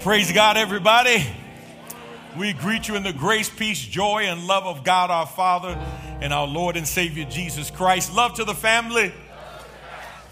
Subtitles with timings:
[0.00, 1.22] Praise God, everybody.
[2.34, 5.78] We greet you in the grace, peace, joy, and love of God our Father
[6.22, 8.14] and our Lord and Savior Jesus Christ.
[8.14, 9.12] Love to the family.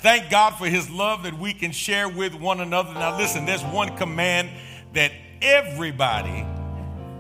[0.00, 2.94] Thank God for his love that we can share with one another.
[2.94, 4.48] Now, listen, there's one command
[4.94, 5.12] that
[5.42, 6.46] everybody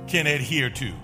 [0.06, 0.94] can adhere to.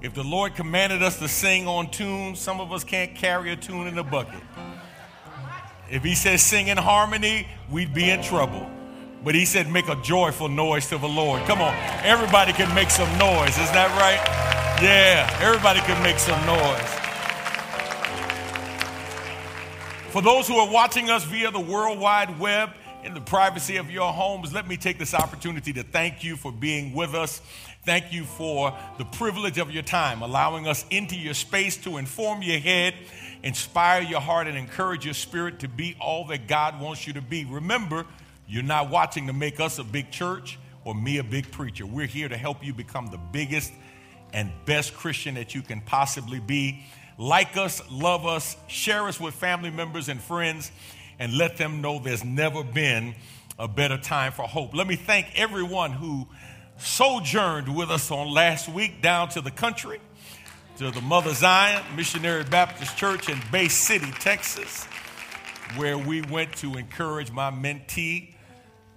[0.00, 3.56] If the Lord commanded us to sing on tune, some of us can't carry a
[3.56, 4.40] tune in a bucket.
[5.90, 8.70] If he says sing in harmony, we'd be in trouble.
[9.24, 11.42] But he said, make a joyful noise to the Lord.
[11.46, 11.74] Come on,
[12.04, 13.56] everybody can make some noise.
[13.56, 14.20] Is that right?
[14.82, 17.00] Yeah, everybody can make some noise.
[20.12, 22.70] For those who are watching us via the World Wide Web
[23.02, 26.52] in the privacy of your homes, let me take this opportunity to thank you for
[26.52, 27.40] being with us.
[27.84, 32.42] Thank you for the privilege of your time, allowing us into your space to inform
[32.42, 32.94] your head,
[33.42, 37.22] inspire your heart, and encourage your spirit to be all that God wants you to
[37.22, 37.44] be.
[37.44, 38.06] Remember,
[38.46, 41.86] you're not watching to make us a big church or me a big preacher.
[41.86, 43.72] We're here to help you become the biggest
[44.32, 46.84] and best Christian that you can possibly be.
[47.16, 50.70] Like us, love us, share us with family members and friends,
[51.18, 53.14] and let them know there's never been
[53.58, 54.74] a better time for hope.
[54.74, 56.26] Let me thank everyone who
[56.78, 60.00] sojourned with us on last week down to the country,
[60.78, 64.86] to the Mother Zion Missionary Baptist Church in Bay City, Texas,
[65.76, 68.33] where we went to encourage my mentee,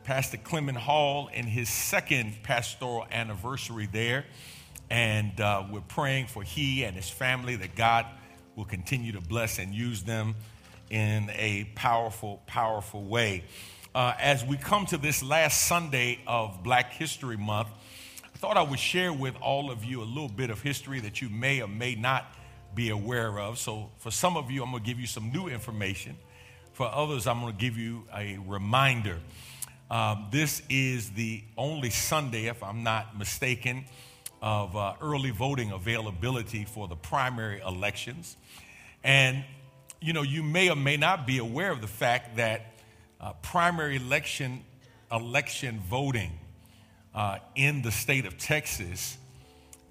[0.08, 4.24] Pastor Clement Hall in his second pastoral anniversary there.
[4.90, 8.06] And uh, we're praying for he and his family that God
[8.56, 10.36] will continue to bless and use them
[10.90, 13.44] in a powerful, powerful way.
[13.94, 17.68] Uh, as we come to this last Sunday of Black History Month,
[18.24, 21.22] I thought I would share with all of you a little bit of history that
[21.22, 22.34] you may or may not
[22.74, 23.60] be aware of.
[23.60, 26.16] So, for some of you, I'm going to give you some new information.
[26.72, 29.18] For others, I'm going to give you a reminder.
[29.90, 33.86] Um, this is the only Sunday, if I'm not mistaken,
[34.42, 38.36] of uh, early voting availability for the primary elections.
[39.04, 39.46] And,
[40.02, 42.74] you know, you may or may not be aware of the fact that
[43.22, 44.64] uh, primary election,
[45.12, 46.32] election voting
[47.16, 49.18] uh, in the state of Texas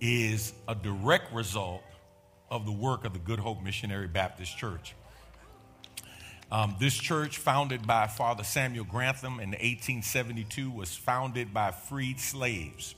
[0.01, 1.83] is a direct result
[2.51, 4.95] of the work of the Good Hope Missionary Baptist Church.
[6.51, 12.95] Um, this church, founded by Father Samuel Grantham in 1872, was founded by freed slaves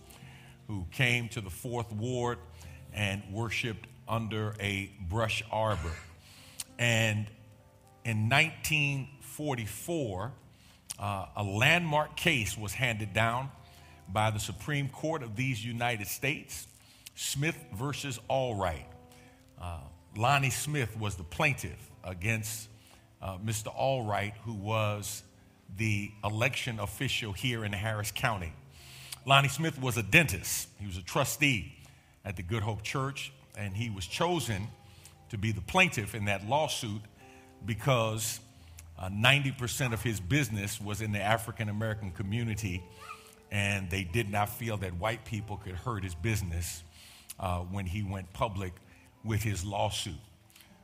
[0.67, 2.37] who came to the Fourth Ward
[2.93, 5.93] and worshiped under a brush arbor.
[6.79, 7.27] And
[8.05, 10.33] in 1944,
[10.99, 13.51] uh, a landmark case was handed down
[14.11, 16.67] by the Supreme Court of these United States,
[17.15, 18.85] Smith versus Allwright.
[19.59, 19.81] Uh,
[20.19, 22.69] Lonnie Smith was the plaintiff against
[23.23, 23.75] uh, Mr.
[23.75, 25.23] Allwright, who was
[25.77, 28.53] the election official here in Harris County.
[29.27, 31.75] Lonnie Smith was a dentist, he was a trustee
[32.25, 34.69] at the Good Hope Church, and he was chosen
[35.31, 37.03] to be the plaintiff in that lawsuit
[37.67, 38.41] because
[38.99, 42.83] uh, 90% of his business was in the African American community,
[43.51, 46.83] and they did not feel that white people could hurt his business
[47.39, 48.73] uh, when he went public
[49.25, 50.15] with his lawsuit.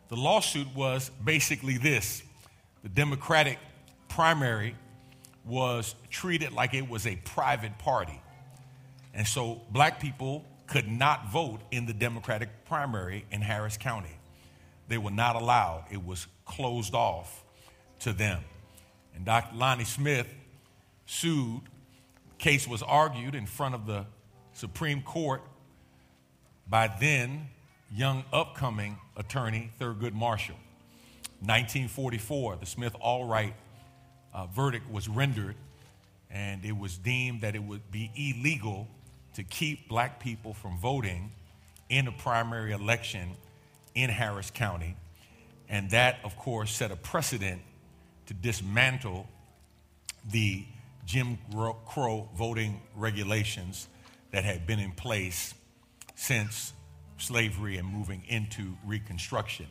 [0.09, 2.23] The lawsuit was basically this
[2.83, 3.59] the Democratic
[4.09, 4.77] primary
[5.45, 8.21] was treated like it was a private party.
[9.15, 14.19] And so black people could not vote in the Democratic primary in Harris County.
[14.89, 17.45] They were not allowed, it was closed off
[18.01, 18.43] to them.
[19.15, 19.57] And Dr.
[19.57, 20.29] Lonnie Smith
[21.07, 21.63] sued.
[22.31, 24.05] The case was argued in front of the
[24.53, 25.43] Supreme Court
[26.69, 27.49] by then
[27.93, 30.57] young upcoming attorney Thurgood Marshall.
[31.41, 33.53] 1944, the Smith Allwright
[34.33, 35.57] uh, verdict was rendered,
[36.31, 38.89] and it was deemed that it would be illegal
[39.35, 41.33] to keep black people from voting
[41.89, 43.31] in a primary election
[43.95, 44.97] in Harris County.
[45.69, 47.61] And that, of course, set a precedent
[48.27, 49.29] to dismantle
[50.31, 50.65] the
[51.05, 51.39] Jim
[51.87, 53.89] Crow voting regulations
[54.31, 55.55] that had been in place
[56.15, 56.73] since
[57.25, 59.67] slavery and moving into Reconstruction.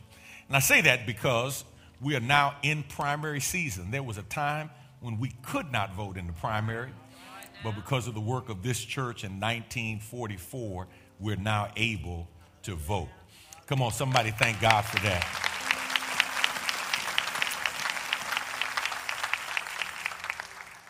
[0.47, 1.63] And I say that because
[2.01, 3.91] we are now in primary season.
[3.91, 4.69] There was a time
[4.99, 6.91] when we could not vote in the primary,
[7.63, 10.87] but because of the work of this church in 1944,
[11.19, 12.27] we're now able
[12.63, 13.09] to vote.
[13.67, 15.43] Come on, somebody thank God for that.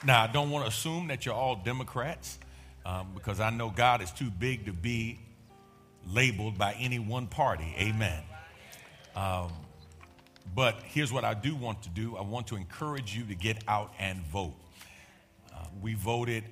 [0.06, 2.38] Now, I don't want to assume that you're all Democrats
[2.86, 5.20] um, because I know God is too big to be
[6.12, 7.76] labeled by any one party.
[7.78, 8.24] Amen.
[9.16, 9.52] Um,
[10.56, 13.64] but here's what I do want to do I want to encourage you to get
[13.68, 14.56] out and vote.
[15.54, 16.44] Uh, we voted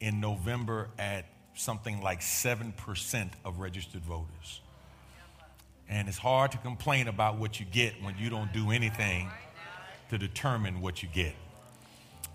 [0.00, 4.60] in November at something like 7% of registered voters.
[5.88, 9.28] And it's hard to complain about what you get when you don't do anything
[10.10, 11.34] to determine what you get.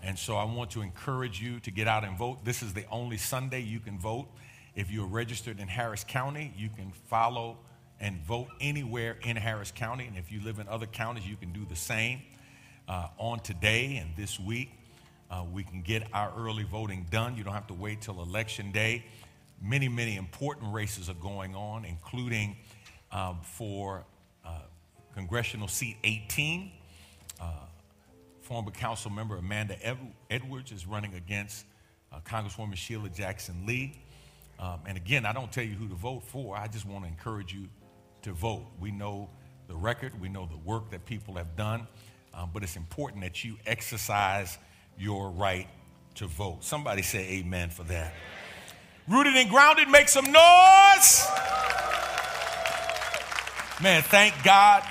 [0.02, 2.44] And so I want to encourage you to get out and vote.
[2.44, 4.28] This is the only Sunday you can vote.
[4.76, 7.56] If you're registered in Harris County, you can follow
[7.98, 10.04] and vote anywhere in Harris County.
[10.04, 12.20] And if you live in other counties, you can do the same.
[12.86, 14.70] Uh, on today and this week,
[15.30, 17.38] uh, we can get our early voting done.
[17.38, 19.06] You don't have to wait till election day.
[19.62, 22.54] Many, many important races are going on, including
[23.10, 24.04] um, for
[24.44, 24.58] uh,
[25.14, 26.70] congressional seat 18.
[27.40, 27.44] Uh,
[28.42, 29.74] former council member Amanda
[30.28, 31.64] Edwards is running against
[32.12, 33.98] uh, Congresswoman Sheila Jackson Lee.
[34.58, 36.56] Um, and again, I don't tell you who to vote for.
[36.56, 37.68] I just want to encourage you
[38.22, 38.66] to vote.
[38.80, 39.28] We know
[39.68, 41.86] the record, we know the work that people have done,
[42.32, 44.58] um, but it's important that you exercise
[44.98, 45.68] your right
[46.14, 46.64] to vote.
[46.64, 48.14] Somebody say amen for that.
[49.08, 51.26] Rooted and grounded, make some noise.
[53.82, 54.82] Man, thank God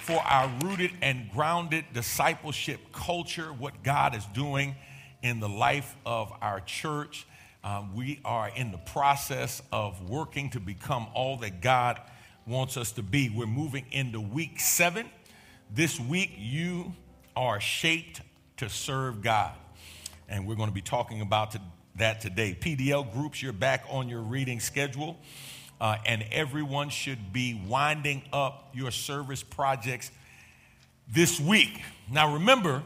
[0.00, 4.76] for our rooted and grounded discipleship culture, what God is doing
[5.22, 7.26] in the life of our church.
[7.66, 12.00] Um, we are in the process of working to become all that God
[12.46, 13.28] wants us to be.
[13.28, 15.10] We're moving into week seven.
[15.74, 16.94] This week, you
[17.34, 18.20] are shaped
[18.58, 19.50] to serve God.
[20.28, 21.56] And we're going to be talking about
[21.96, 22.56] that today.
[22.60, 25.18] PDL groups, you're back on your reading schedule.
[25.80, 30.12] Uh, and everyone should be winding up your service projects
[31.12, 31.82] this week.
[32.08, 32.84] Now, remember,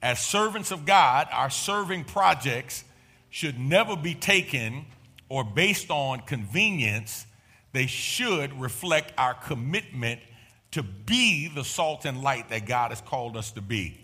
[0.00, 2.84] as servants of God, our serving projects
[3.34, 4.86] should never be taken
[5.28, 7.26] or based on convenience.
[7.72, 10.20] They should reflect our commitment
[10.70, 13.98] to be the salt and light that God has called us to be.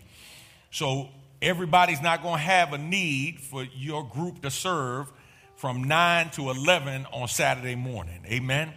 [0.69, 1.07] So,
[1.41, 5.09] everybody's not going to have a need for your group to serve
[5.55, 8.25] from 9 to 11 on Saturday morning.
[8.25, 8.73] Amen.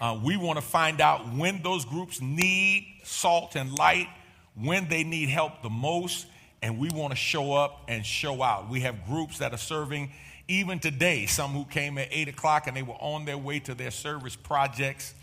[0.00, 4.06] Uh, we want to find out when those groups need salt and light,
[4.54, 6.28] when they need help the most,
[6.62, 8.68] and we want to show up and show out.
[8.68, 10.10] We have groups that are serving
[10.48, 13.74] even today, some who came at 8 o'clock and they were on their way to
[13.74, 15.14] their service projects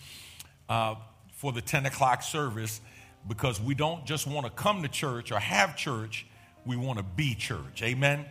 [0.70, 0.96] uh,
[1.34, 2.82] for the 10 o'clock service
[3.28, 6.26] because we don't just want to come to church or have church,
[6.66, 7.84] we want to be church.
[7.84, 8.26] Amen.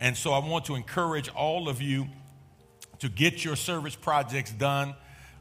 [0.00, 2.08] And so I want to encourage all of you
[2.98, 4.94] to get your service projects done,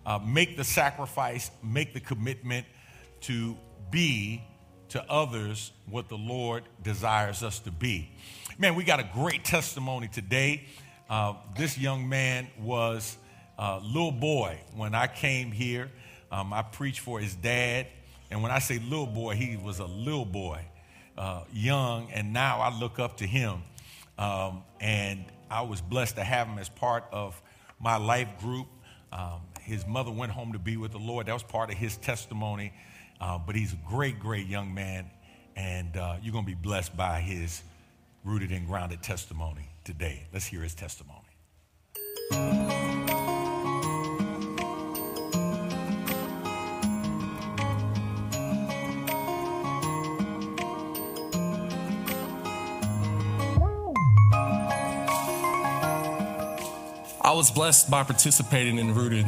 [0.05, 2.65] uh, make the sacrifice, make the commitment
[3.21, 3.57] to
[3.89, 4.44] be
[4.93, 8.11] to others what the Lord desires us to be.
[8.59, 10.65] Man, we got a great testimony today.
[11.09, 13.17] Uh, this young man was
[13.57, 15.89] a little boy when I came here.
[16.31, 17.87] Um, I preached for his dad.
[18.29, 20.63] And when I say little boy, he was a little boy,
[21.17, 23.63] uh, young, and now I look up to him.
[24.19, 27.41] Um, and I was blessed to have him as part of
[27.79, 28.67] my life group.
[29.11, 31.25] Um, his mother went home to be with the Lord.
[31.25, 32.73] That was part of his testimony.
[33.23, 35.09] Uh, but he's a great, great young man,
[35.55, 37.63] and uh, you're going to be blessed by his
[38.25, 40.27] rooted and grounded testimony today.
[40.33, 41.21] Let's hear his testimony.
[57.21, 59.25] I was blessed by participating in Rooted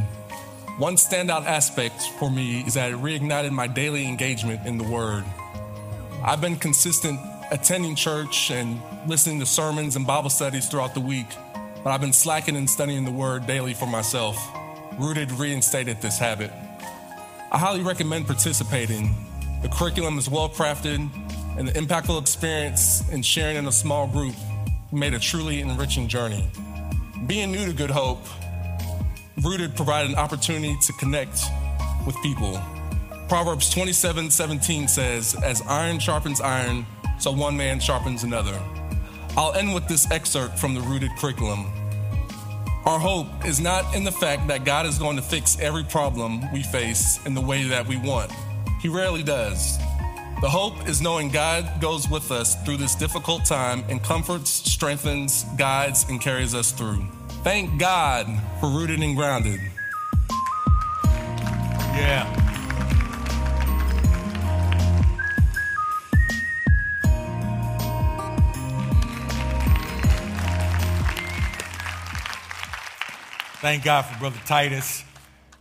[0.78, 5.24] one standout aspect for me is that it reignited my daily engagement in the Word.
[6.22, 7.18] I've been consistent
[7.50, 11.28] attending church and listening to sermons and Bible studies throughout the week,
[11.82, 14.38] but I've been slacking in studying the Word daily for myself.
[15.00, 16.52] Rooted reinstated this habit.
[17.54, 19.16] I highly recommend participating.
[19.62, 21.10] The curriculum is well crafted,
[21.58, 24.36] and the impactful experience in sharing in a small group
[24.92, 26.50] made a truly enriching journey.
[27.28, 28.26] Being new to Good Hope,
[29.42, 31.44] Rooted provided an opportunity to connect
[32.08, 32.62] with people.
[33.28, 36.86] Proverbs 27 17 says, As iron sharpens iron,
[37.20, 38.58] so one man sharpens another.
[39.36, 41.66] I'll end with this excerpt from the Rooted curriculum.
[42.86, 46.42] Our hope is not in the fact that God is going to fix every problem
[46.54, 48.32] we face in the way that we want.
[48.80, 49.78] He rarely does.
[50.40, 55.44] The hope is knowing God goes with us through this difficult time and comforts, strengthens,
[55.58, 57.06] guides, and carries us through.
[57.46, 58.26] Thank God
[58.60, 59.60] for Rooted and Grounded.
[61.94, 62.26] Yeah.
[73.62, 75.04] Thank God for Brother Titus.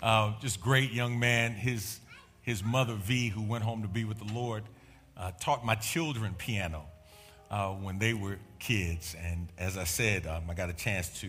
[0.02, 1.52] Uh, just great young man.
[1.52, 2.00] His,
[2.40, 4.62] his mother, V, who went home to be with the Lord,
[5.18, 6.86] uh, taught my children piano
[7.50, 9.14] uh, when they were kids.
[9.22, 11.28] And as I said, um, I got a chance to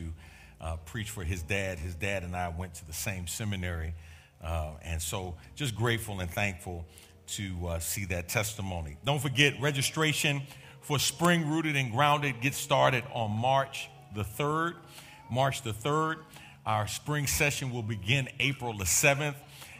[0.65, 1.77] uh, preach for his dad.
[1.77, 3.93] His dad and I went to the same seminary.
[4.43, 6.85] Uh, and so just grateful and thankful
[7.27, 8.97] to uh, see that testimony.
[9.05, 10.41] Don't forget, registration
[10.81, 14.73] for Spring Rooted and Grounded gets started on March the 3rd.
[15.29, 16.17] March the 3rd.
[16.65, 19.35] Our spring session will begin April the 7th.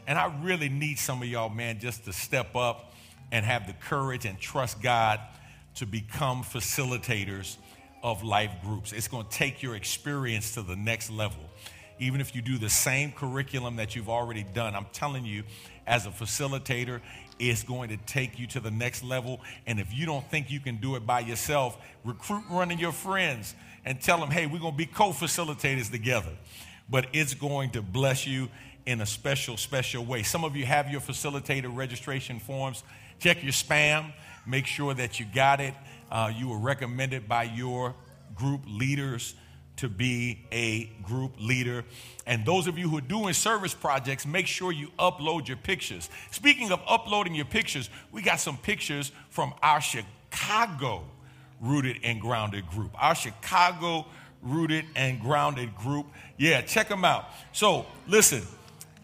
[0.05, 2.93] And I really need some of y'all, man, just to step up
[3.31, 5.19] and have the courage and trust God
[5.75, 7.57] to become facilitators
[8.05, 8.93] of life groups.
[8.93, 11.39] It's going to take your experience to the next level.
[11.97, 15.41] Even if you do the same curriculum that you've already done, I'm telling you,
[15.88, 17.01] as a facilitator,
[17.39, 19.41] it's going to take you to the next level.
[19.65, 22.91] And if you don't think you can do it by yourself, recruit one of your
[22.91, 26.31] friends and tell them, hey, we're going to be co facilitators together.
[26.88, 28.50] But it's going to bless you
[28.85, 30.21] in a special, special way.
[30.21, 32.83] Some of you have your facilitator registration forms.
[33.17, 34.13] Check your spam,
[34.45, 35.74] make sure that you got it.
[36.15, 37.93] Uh, you were recommended by your
[38.36, 39.36] group leaders
[39.75, 41.84] to be a group leader.
[42.25, 46.10] And those of you who are doing service projects, make sure you upload your pictures.
[46.31, 51.03] Speaking of uploading your pictures, we got some pictures from our Chicago
[51.60, 52.91] Rooted and Grounded group.
[52.98, 54.05] Our Chicago
[54.41, 56.05] Rooted and Grounded group.
[56.38, 57.25] Yeah, check them out.
[57.51, 58.43] So, listen,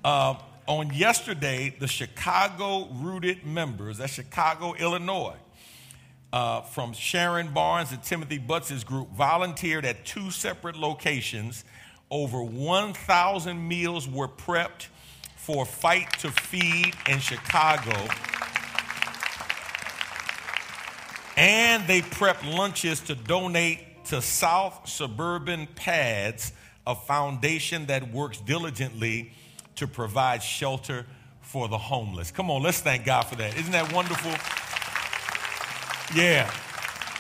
[0.05, 5.35] uh, on yesterday, the Chicago Rooted members, that's Chicago, Illinois,
[6.33, 11.65] uh, from Sharon Barnes and Timothy Butts' group, volunteered at two separate locations.
[12.09, 14.87] Over 1,000 meals were prepped
[15.35, 17.91] for Fight to Feed in Chicago.
[21.35, 26.53] And they prepped lunches to donate to South Suburban Pads,
[26.85, 29.31] a foundation that works diligently
[29.75, 31.05] to provide shelter
[31.41, 32.31] for the homeless.
[32.31, 33.57] Come on, let's thank God for that.
[33.57, 34.31] Isn't that wonderful?
[36.15, 36.51] Yeah.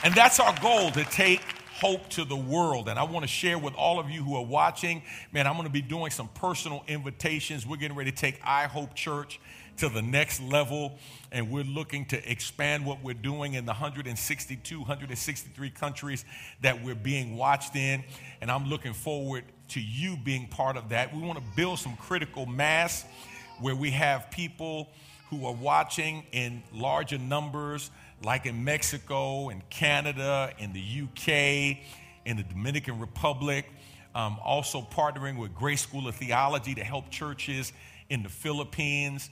[0.03, 1.41] And that's our goal to take
[1.81, 2.89] hope to the world.
[2.89, 5.65] And I want to share with all of you who are watching, man, I'm going
[5.65, 7.65] to be doing some personal invitations.
[7.65, 9.39] We're getting ready to take I Hope Church
[9.77, 10.99] to the next level,
[11.31, 16.25] and we're looking to expand what we're doing in the 162, 163 countries
[16.61, 18.03] that we're being watched in.
[18.41, 21.15] And I'm looking forward to you being part of that.
[21.15, 23.05] We want to build some critical mass
[23.59, 24.89] where we have people
[25.29, 27.89] who are watching in larger numbers,
[28.23, 31.77] like in Mexico in Canada, in the UK,
[32.25, 33.65] in the Dominican Republic.
[34.13, 37.71] Um, also partnering with Grace School of Theology to help churches
[38.09, 39.29] in the Philippines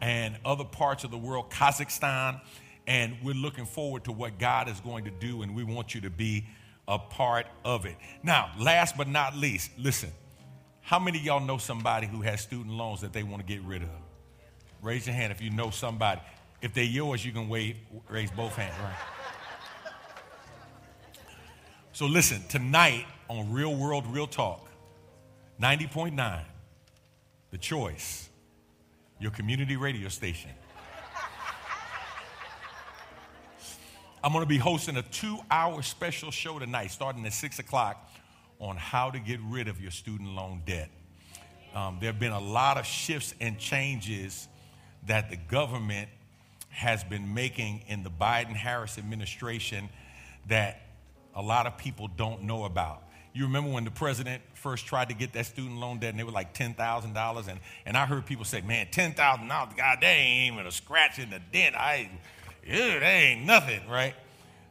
[0.00, 2.40] and other parts of the world, Kazakhstan.
[2.86, 6.00] And we're looking forward to what God is going to do, and we want you
[6.02, 6.46] to be
[6.88, 7.96] a part of it.
[8.22, 10.10] Now, last but not least, listen.
[10.80, 13.82] How many y'all know somebody who has student loans that they want to get rid
[13.82, 13.88] of?
[14.82, 16.20] Raise your hand if you know somebody.
[16.62, 17.76] If they're yours, you can wave,
[18.08, 19.92] raise both hands, right?
[21.92, 24.70] So listen, tonight on Real World Real Talk,
[25.60, 26.42] 90.9,
[27.50, 28.28] The Choice,
[29.18, 30.50] your community radio station.
[34.22, 38.06] I'm going to be hosting a two hour special show tonight, starting at 6 o'clock,
[38.58, 40.90] on how to get rid of your student loan debt.
[41.74, 44.48] Um, there have been a lot of shifts and changes
[45.06, 46.10] that the government
[46.70, 49.88] has been making in the Biden Harris administration
[50.48, 50.80] that
[51.34, 53.02] a lot of people don't know about.
[53.32, 56.24] You remember when the president first tried to get that student loan debt and they
[56.24, 57.48] were like $10,000?
[57.48, 61.30] And, and I heard people say, man, $10,000, God, that ain't even a scratch in
[61.30, 61.76] the dent.
[61.76, 62.10] I,
[62.64, 64.14] ew, that ain't nothing, right?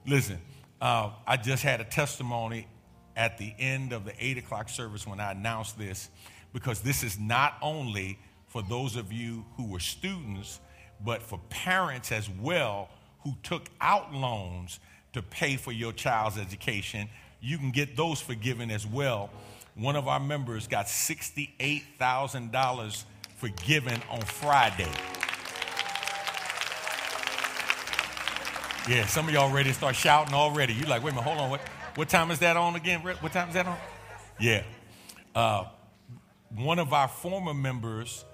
[0.05, 0.39] Listen,
[0.81, 2.67] uh, I just had a testimony
[3.15, 6.09] at the end of the 8 o'clock service when I announced this
[6.53, 10.59] because this is not only for those of you who were students,
[11.03, 12.89] but for parents as well
[13.23, 14.79] who took out loans
[15.13, 17.09] to pay for your child's education.
[17.41, 19.29] You can get those forgiven as well.
[19.75, 23.03] One of our members got $68,000
[23.37, 24.91] forgiven on Friday.
[28.87, 30.73] Yeah, some of y'all ready to start shouting already.
[30.73, 31.49] You're like, wait a minute, hold on.
[31.49, 31.61] What,
[31.95, 33.01] what time is that on again?
[33.01, 33.77] What time is that on?
[34.39, 34.63] Yeah.
[35.35, 35.65] Uh,
[36.55, 38.25] one of our former members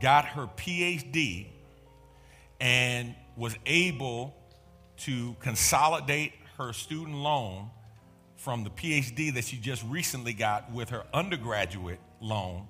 [0.00, 1.48] got her PhD
[2.60, 4.34] and was able
[4.98, 7.68] to consolidate her student loan
[8.36, 12.68] from the PhD that she just recently got with her undergraduate loan,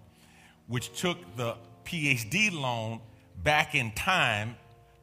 [0.67, 3.01] which took the PhD loan
[3.43, 4.57] back in time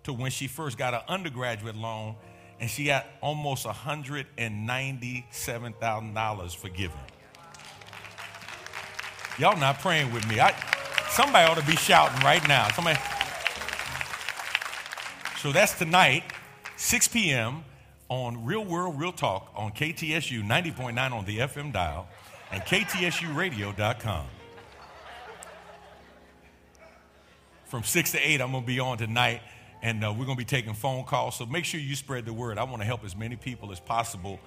[0.04, 2.16] to when she first got her undergraduate loan,
[2.60, 7.00] and she got almost $197,000 forgiven.
[9.38, 10.40] Y'all not praying with me.
[10.40, 10.54] I,
[11.10, 12.70] somebody ought to be shouting right now.
[12.70, 12.98] Somebody.
[15.46, 16.24] So that's tonight,
[16.76, 17.66] 6 p.m.
[18.10, 22.08] on Real World Real Talk on KTSU 90.9 on the FM dial
[22.52, 24.26] and KTSUradio.com.
[27.66, 29.44] From 6 to 8, I'm going to be on tonight,
[29.84, 31.36] and uh, we're going to be taking phone calls.
[31.36, 32.58] So make sure you spread the word.
[32.58, 34.40] I want to help as many people as possible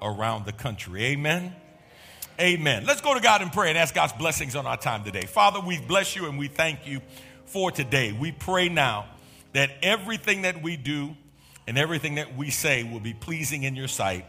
[0.00, 1.04] around the country.
[1.04, 1.54] Amen.
[2.40, 2.86] Amen.
[2.86, 5.26] Let's go to God and pray and ask God's blessings on our time today.
[5.26, 7.02] Father, we bless you and we thank you
[7.44, 8.12] for today.
[8.12, 9.08] We pray now
[9.56, 11.16] that everything that we do
[11.66, 14.26] and everything that we say will be pleasing in your sight.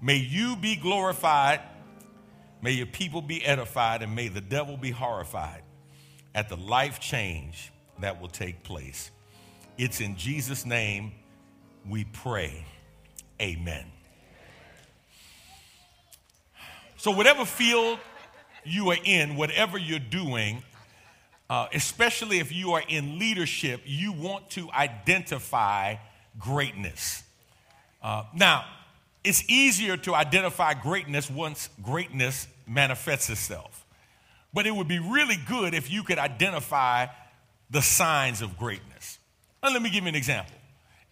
[0.00, 1.60] May you be glorified,
[2.62, 5.62] may your people be edified, and may the devil be horrified
[6.36, 9.10] at the life change that will take place.
[9.76, 11.14] It's in Jesus' name
[11.84, 12.64] we pray.
[13.42, 13.86] Amen.
[16.96, 17.98] So, whatever field
[18.62, 20.62] you are in, whatever you're doing,
[21.50, 25.96] uh, especially if you are in leadership, you want to identify
[26.38, 27.22] greatness.
[28.02, 28.64] Uh, now,
[29.22, 33.84] it's easier to identify greatness once greatness manifests itself.
[34.52, 37.06] But it would be really good if you could identify
[37.70, 39.18] the signs of greatness.
[39.62, 40.54] And let me give you an example.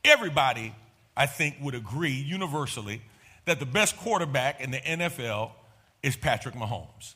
[0.04, 0.74] Everybody,
[1.16, 3.02] I think, would agree universally
[3.46, 5.52] that the best quarterback in the NFL
[6.02, 7.14] is Patrick Mahomes.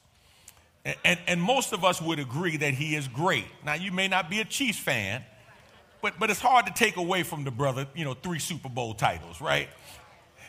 [1.04, 3.46] And, and, most of us would agree that he is great.
[3.64, 5.24] Now, you may not be a Chiefs fan,
[6.00, 8.94] but, but it's hard to take away from the brother, you know, three Super Bowl
[8.94, 9.68] titles, right?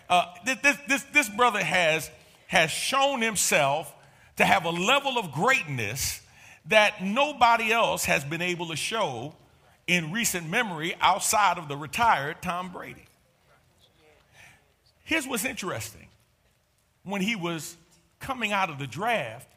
[0.07, 2.11] Uh, this, this, this brother has,
[2.45, 3.91] has shown himself
[4.35, 6.21] to have a level of greatness
[6.67, 9.33] that nobody else has been able to show
[9.87, 13.05] in recent memory outside of the retired Tom Brady.
[15.03, 16.07] Here's what's interesting.
[17.03, 17.75] When he was
[18.19, 19.47] coming out of the draft,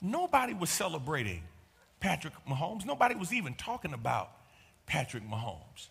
[0.00, 1.42] nobody was celebrating
[2.00, 2.84] Patrick Mahomes.
[2.84, 4.32] Nobody was even talking about
[4.86, 5.88] Patrick Mahomes.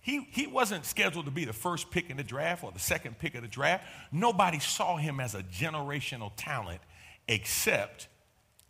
[0.00, 3.18] He, he wasn't scheduled to be the first pick in the draft or the second
[3.18, 3.84] pick of the draft.
[4.10, 6.80] Nobody saw him as a generational talent
[7.26, 8.08] except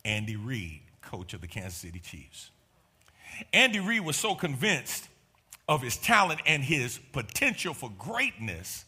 [0.03, 2.51] Andy Reid, coach of the Kansas City Chiefs.
[3.53, 5.07] Andy Reid was so convinced
[5.67, 8.85] of his talent and his potential for greatness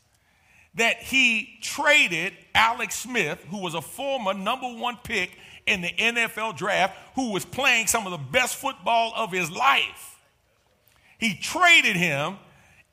[0.76, 6.58] that he traded Alex Smith, who was a former number one pick in the NFL
[6.58, 10.20] draft, who was playing some of the best football of his life.
[11.18, 12.38] He traded him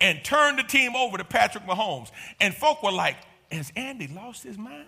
[0.00, 2.10] and turned the team over to Patrick Mahomes.
[2.40, 3.16] And folk were like,
[3.50, 4.86] Has Andy lost his mind?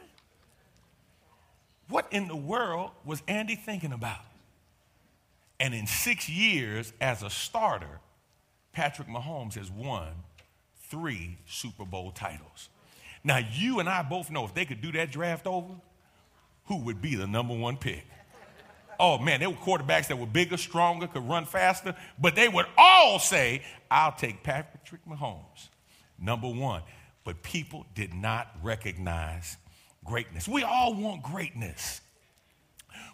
[1.89, 4.25] What in the world was Andy thinking about?
[5.59, 8.01] And in six years as a starter,
[8.73, 10.09] Patrick Mahomes has won
[10.89, 12.69] three Super Bowl titles.
[13.23, 15.75] Now, you and I both know if they could do that draft over,
[16.71, 18.07] who would be the number one pick?
[19.01, 22.67] Oh man, there were quarterbacks that were bigger, stronger, could run faster, but they would
[22.79, 25.69] all say, I'll take Patrick Mahomes,
[26.17, 26.83] number one.
[27.25, 29.57] But people did not recognize
[30.05, 30.47] greatness.
[30.47, 32.03] We all want greatness.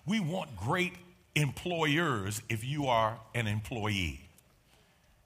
[0.05, 0.92] We want great
[1.35, 4.29] employers if you are an employee.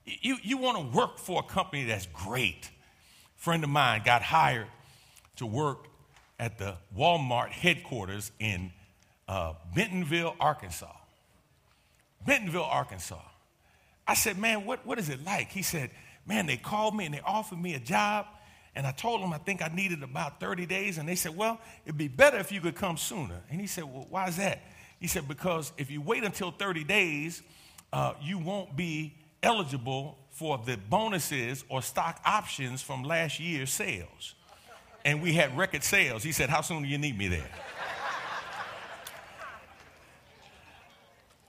[0.05, 2.69] You, you want to work for a company that's great
[3.37, 4.67] A friend of mine got hired
[5.35, 5.90] to work
[6.41, 8.71] at the Walmart headquarters in
[9.27, 10.91] uh, Bentonville, Arkansas.
[12.25, 13.21] Bentonville, Arkansas.
[14.07, 15.49] I said, Man, what, what is it like?
[15.51, 15.91] He said,
[16.25, 18.25] Man, they called me and they offered me a job.
[18.73, 20.97] And I told them I think I needed about 30 days.
[20.97, 23.39] And they said, Well, it'd be better if you could come sooner.
[23.51, 24.63] And he said, Well, why is that?
[24.99, 27.43] He said, Because if you wait until 30 days,
[27.93, 34.33] uh, you won't be eligible for the bonuses or stock options from last year's sales.
[35.03, 36.23] And we had record sales.
[36.23, 37.49] He said, How soon do you need me there?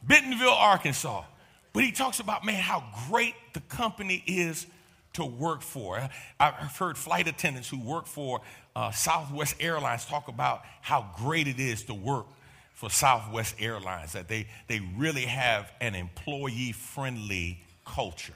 [0.02, 1.24] Bentonville, Arkansas.
[1.72, 4.66] But he talks about, man, how great the company is
[5.14, 6.08] to work for.
[6.38, 8.40] I've heard flight attendants who work for
[8.74, 12.26] uh, Southwest Airlines talk about how great it is to work
[12.74, 18.34] for Southwest Airlines, that they, they really have an employee friendly culture.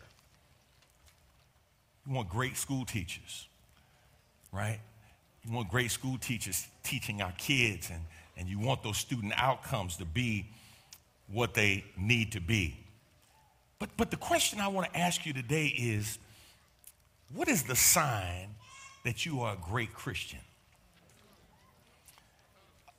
[2.07, 3.49] You want great school teachers,
[4.53, 4.79] right?
[5.47, 8.03] You want great school teachers teaching our kids, and,
[8.37, 10.47] and you want those student outcomes to be
[11.29, 12.77] what they need to be.
[13.79, 16.19] But, but the question I want to ask you today is
[17.33, 18.55] what is the sign
[19.05, 20.41] that you are a great Christian?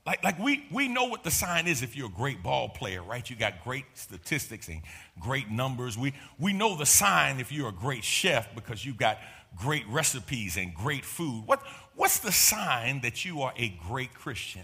[0.06, 3.04] Like, like we, we know what the sign is if you're a great ball player,
[3.04, 3.30] right?
[3.30, 4.82] You got great statistics and
[5.20, 5.98] great numbers.
[5.98, 9.18] We, we know the sign if you're a great chef because you've got
[9.56, 11.44] great recipes and great food.
[11.46, 11.62] What,
[11.96, 14.64] what's the sign that you are a great Christian?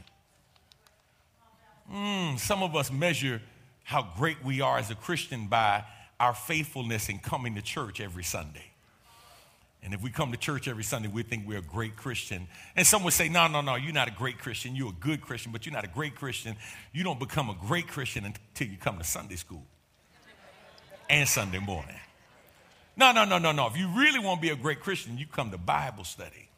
[1.91, 3.41] Mm, some of us measure
[3.83, 5.83] how great we are as a Christian by
[6.19, 8.73] our faithfulness in coming to church every Sunday.
[9.83, 12.47] And if we come to church every Sunday, we think we're a great Christian.
[12.77, 14.77] And some would say, no, no, no, you're not a great Christian.
[14.77, 16.55] You're a good Christian, but you're not a great Christian.
[16.93, 19.65] You don't become a great Christian until you come to Sunday school
[21.09, 21.99] and Sunday morning.
[22.95, 23.67] No, no, no, no, no.
[23.67, 26.49] If you really want to be a great Christian, you come to Bible study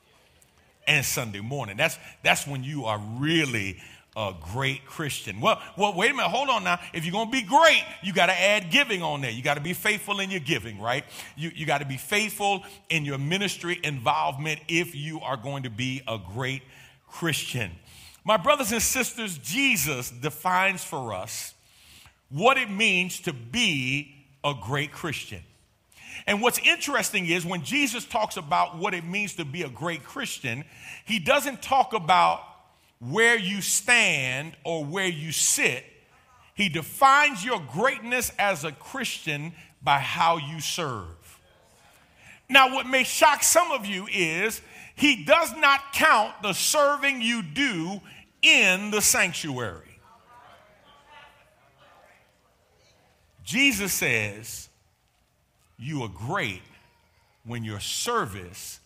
[0.88, 1.78] and Sunday morning.
[1.78, 3.78] That's, that's when you are really
[4.16, 5.42] a great Christian.
[5.42, 6.80] Well, well, wait a minute, hold on now.
[6.94, 9.32] If you're going to be great, you got to add giving on there.
[9.32, 11.04] You got to be faithful in your giving, right?
[11.36, 15.70] You, you got to be faithful in your ministry involvement if you are going to
[15.70, 16.62] be a great
[17.08, 17.72] Christian.
[18.24, 21.54] My brothers and sisters, Jesus defines for us
[22.30, 25.42] what it means to be a great Christian.
[26.28, 30.04] And what's interesting is when Jesus talks about what it means to be a great
[30.04, 30.64] Christian,
[31.06, 32.42] he doesn't talk about
[33.00, 35.86] where you stand or where you sit.
[36.54, 41.40] He defines your greatness as a Christian by how you serve.
[42.50, 44.62] Now, what may shock some of you is
[44.96, 48.00] he does not count the serving you do
[48.42, 49.82] in the sanctuary.
[53.44, 54.70] Jesus says,
[55.78, 56.62] You are great
[57.44, 58.80] when your service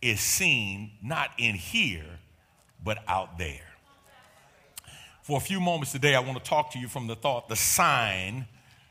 [0.00, 2.18] is seen not in here,
[2.82, 3.60] but out there.
[5.22, 7.56] For a few moments today, I want to talk to you from the thought the
[7.56, 8.46] sign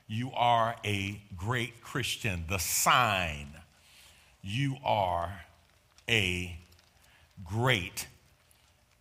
[0.08, 2.46] you are a great Christian.
[2.48, 3.48] The sign
[4.42, 5.42] you are
[6.08, 6.58] a
[7.44, 8.08] great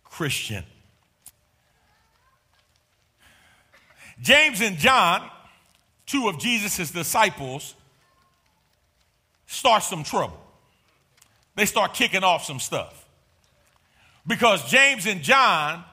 [0.03, 0.63] Christian.
[4.21, 5.29] James and John,
[6.05, 7.75] two of Jesus' disciples,
[9.47, 10.39] start some trouble.
[11.55, 13.05] They start kicking off some stuff
[14.27, 15.83] because James and John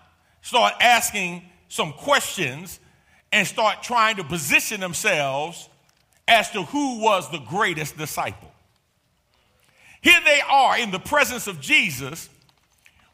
[0.43, 2.79] start asking some questions
[3.33, 5.69] and start trying to position themselves
[6.29, 8.51] as to who was the greatest disciple.
[10.03, 12.29] Here they are in the presence of Jesus,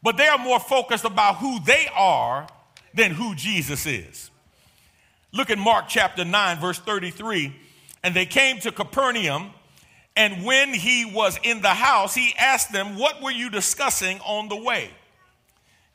[0.03, 2.47] but they are more focused about who they are
[2.93, 4.29] than who Jesus is.
[5.31, 7.55] Look at Mark chapter 9, verse 33.
[8.03, 9.51] And they came to Capernaum,
[10.15, 14.49] and when he was in the house, he asked them, What were you discussing on
[14.49, 14.91] the way?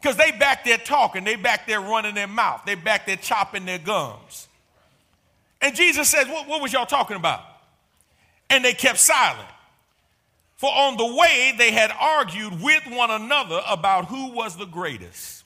[0.01, 3.67] Because they back there talking, they back there running their mouth, they back there chopping
[3.67, 4.49] their gums.
[5.61, 7.41] And Jesus says, what, what was y'all talking about?
[8.51, 9.49] And they kept silent.
[10.57, 15.45] For on the way they had argued with one another about who was the greatest.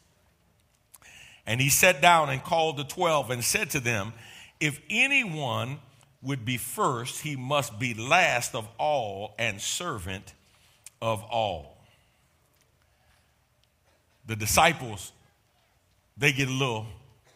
[1.47, 4.13] And he sat down and called the twelve and said to them,
[4.61, 5.79] If anyone
[6.23, 10.35] would be first, he must be last of all and servant
[11.01, 11.81] of all
[14.31, 15.13] the disciples,
[16.17, 16.87] they get a little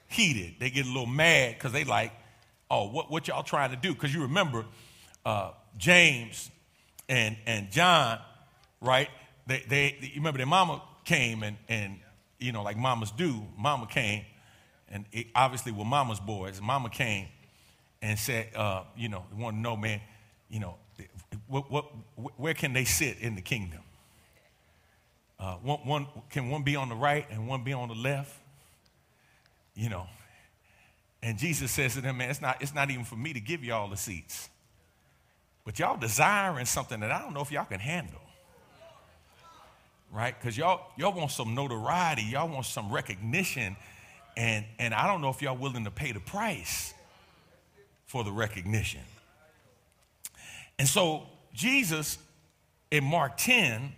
[0.06, 0.54] heated.
[0.60, 2.12] They get a little mad because they like,
[2.70, 3.92] oh, what, what y'all trying to do?
[3.92, 4.64] Because you remember
[5.26, 6.52] uh, James
[7.08, 8.20] and, and John,
[8.80, 9.08] right?
[9.48, 11.98] They, they, you remember their mama came and, and,
[12.38, 14.24] you know, like mamas do, mama came,
[14.88, 17.26] and it, obviously with mama's boys, mama came
[18.04, 19.98] and said, uh, you know, want to know, man,
[20.50, 20.74] you know,
[21.48, 21.86] what, what,
[22.36, 23.80] where can they sit in the kingdom?
[25.40, 28.30] Uh, one, one, can one be on the right and one be on the left?
[29.74, 30.06] You know.
[31.22, 33.64] And Jesus says to them, man, it's not, it's not even for me to give
[33.64, 34.50] y'all the seats.
[35.64, 38.20] But y'all desiring something that I don't know if y'all can handle.
[40.12, 40.38] Right?
[40.38, 43.76] Because y'all, y'all want some notoriety, y'all want some recognition,
[44.36, 46.92] and, and I don't know if y'all willing to pay the price
[48.06, 49.00] for the recognition.
[50.78, 52.18] And so Jesus
[52.90, 53.92] in Mark 10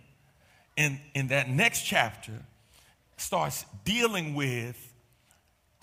[0.75, 2.33] in, in that next chapter
[3.17, 4.93] starts dealing with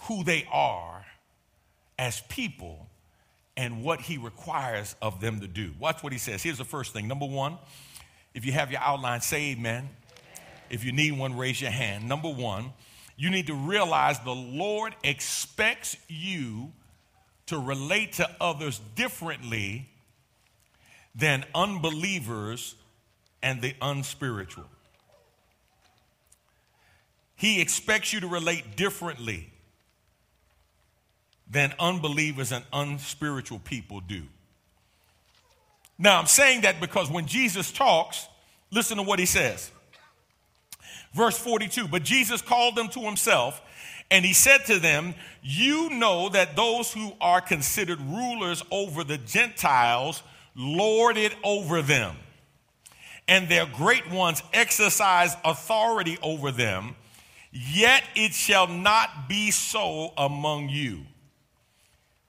[0.03, 1.05] who they are
[1.99, 2.89] as people
[3.57, 5.73] and what he requires of them to do.
[5.79, 6.43] Watch what he says.
[6.43, 7.07] Here's the first thing.
[7.07, 7.59] Number one,
[8.35, 9.89] if you have your outline, say amen.
[10.71, 12.09] If you need one, raise your hand.
[12.09, 12.73] Number one,
[13.17, 16.73] you need to realize the Lord expects you
[17.47, 19.89] to relate to others differently
[21.15, 22.75] than unbelievers
[23.43, 24.65] and the unspiritual.
[27.37, 29.53] He expects you to relate differently
[31.51, 34.23] than unbelievers and unspiritual people do.
[35.99, 38.27] Now, I'm saying that because when Jesus talks,
[38.71, 39.71] listen to what he says.
[41.13, 43.61] Verse 42 But Jesus called them to himself,
[44.15, 49.19] and he said to them, You know that those who are considered rulers over the
[49.19, 50.23] Gentiles
[50.55, 52.15] lord it over them,
[53.27, 56.95] and their great ones exercise authority over them.
[57.51, 61.01] Yet it shall not be so among you.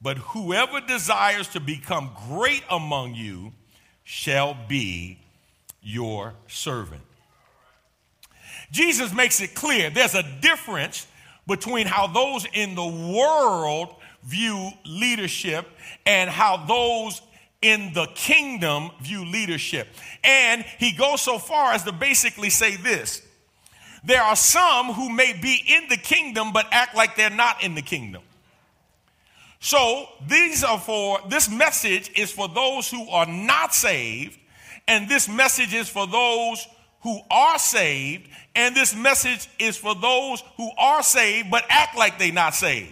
[0.02, 3.54] But whoever desires to become great among you
[4.04, 5.19] shall be
[5.84, 7.04] your servant.
[8.71, 11.06] Jesus makes it clear there's a difference
[11.47, 15.67] between how those in the world view leadership
[16.05, 17.21] and how those
[17.62, 19.88] in the kingdom view leadership.
[20.23, 23.21] And he goes so far as to basically say this
[24.03, 27.73] there are some who may be in the kingdom but act like they're not in
[27.73, 28.21] the kingdom.
[29.60, 34.38] So these are for this message is for those who are not saved,
[34.88, 36.67] and this message is for those
[37.06, 42.18] who are saved, and this message is for those who are saved but act like
[42.18, 42.91] they're not saved.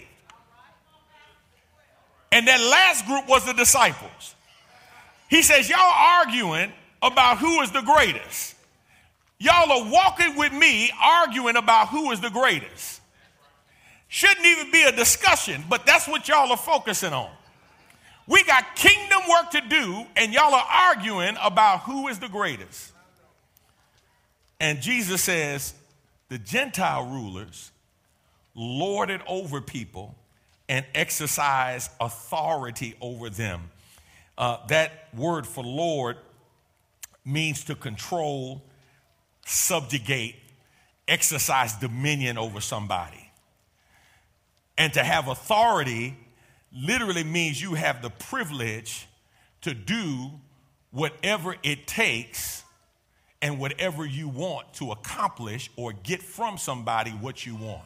[2.32, 4.36] And that last group was the disciples.
[5.32, 6.72] He says, Y'all arguing
[7.02, 8.54] about who is the greatest.
[9.40, 13.02] Y'all are walking with me arguing about who is the greatest.
[14.10, 17.32] Shouldn't even be a discussion, but that's what y'all are focusing on.
[18.28, 22.93] We got kingdom work to do, and y'all are arguing about who is the greatest.
[24.64, 25.74] And Jesus says,
[26.30, 27.74] the Gentile rulers
[28.56, 30.16] lord it over people
[30.70, 33.70] and exercise authority over them.
[34.38, 36.16] Uh, that word for Lord
[37.26, 38.64] means to control,
[39.46, 40.38] subjugate,
[41.10, 43.32] exercise dominion over somebody.
[44.78, 46.16] And to have authority
[46.72, 49.10] literally means you have the privilege
[49.64, 50.32] to do
[50.92, 52.63] whatever it takes
[53.44, 57.84] and whatever you want to accomplish or get from somebody what you want.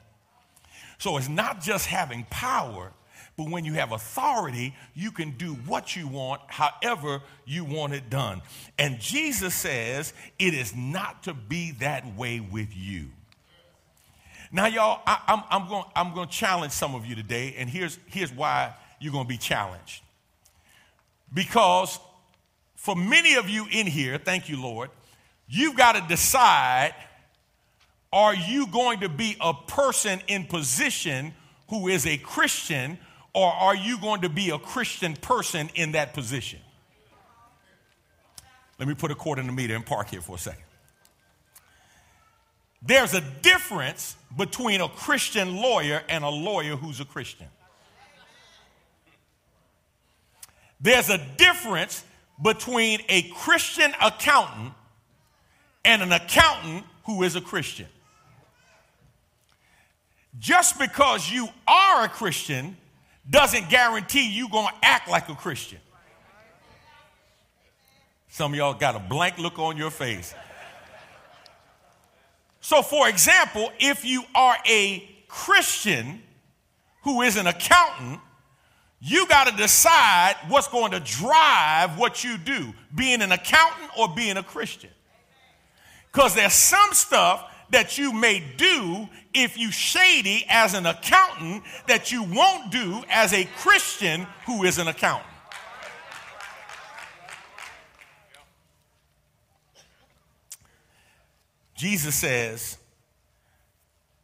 [0.99, 2.93] So it's not just having power,
[3.35, 8.07] but when you have authority, you can do what you want, however you want it
[8.09, 8.43] done.
[8.77, 13.07] And Jesus says it is not to be that way with you.
[14.51, 17.97] Now, y'all, I, am going I'm going to challenge some of you today, and here's,
[18.05, 20.03] here's why you're going to be challenged.
[21.33, 21.99] Because
[22.75, 24.89] for many of you in here, thank you, Lord,
[25.47, 26.93] You've got to decide
[28.11, 31.33] are you going to be a person in position
[31.69, 32.97] who is a Christian,
[33.33, 36.59] or are you going to be a Christian person in that position?
[38.79, 40.63] Let me put a quarter in the meter and park here for a second.
[42.81, 47.47] There's a difference between a Christian lawyer and a lawyer who's a Christian.
[50.79, 52.03] There's a difference
[52.41, 54.73] between a Christian accountant
[55.87, 57.87] and an accountant who is a Christian.
[60.37, 62.77] Just because you are a Christian
[63.27, 65.79] doesn't guarantee you're going to act like a Christian.
[68.27, 70.35] Some of y'all got a blank look on your face.
[72.59, 76.21] So, for example, if you are a Christian
[77.03, 78.19] who is an accountant,
[78.99, 84.09] you got to decide what's going to drive what you do, being an accountant or
[84.09, 84.89] being a Christian.
[86.11, 92.11] Because there's some stuff that you may do if you shady as an accountant that
[92.11, 95.27] you won't do as a Christian who is an accountant.
[101.75, 102.77] Jesus says,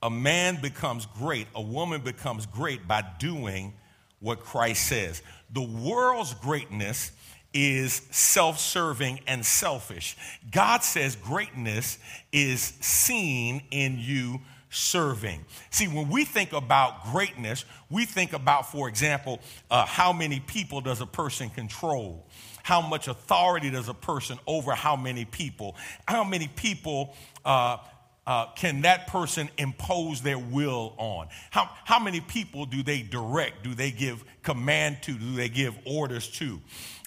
[0.02, 3.74] a man becomes great, a woman becomes great by doing
[4.19, 5.22] what Christ says.
[5.54, 7.12] The world's greatness
[7.54, 10.18] is self serving and selfish.
[10.52, 11.98] God says greatness
[12.32, 15.46] is seen in you serving.
[15.70, 19.39] See, when we think about greatness, we think about, for example,
[19.70, 22.26] uh, how many people does a person control?
[22.63, 25.76] How much authority does a person over how many people?
[26.08, 27.13] How many people
[27.46, 27.78] uh,
[28.26, 31.28] uh, can that person impose their will on?
[31.52, 33.63] How, how many people do they direct?
[33.63, 35.13] Do they give command to?
[35.13, 36.60] Do they give orders to?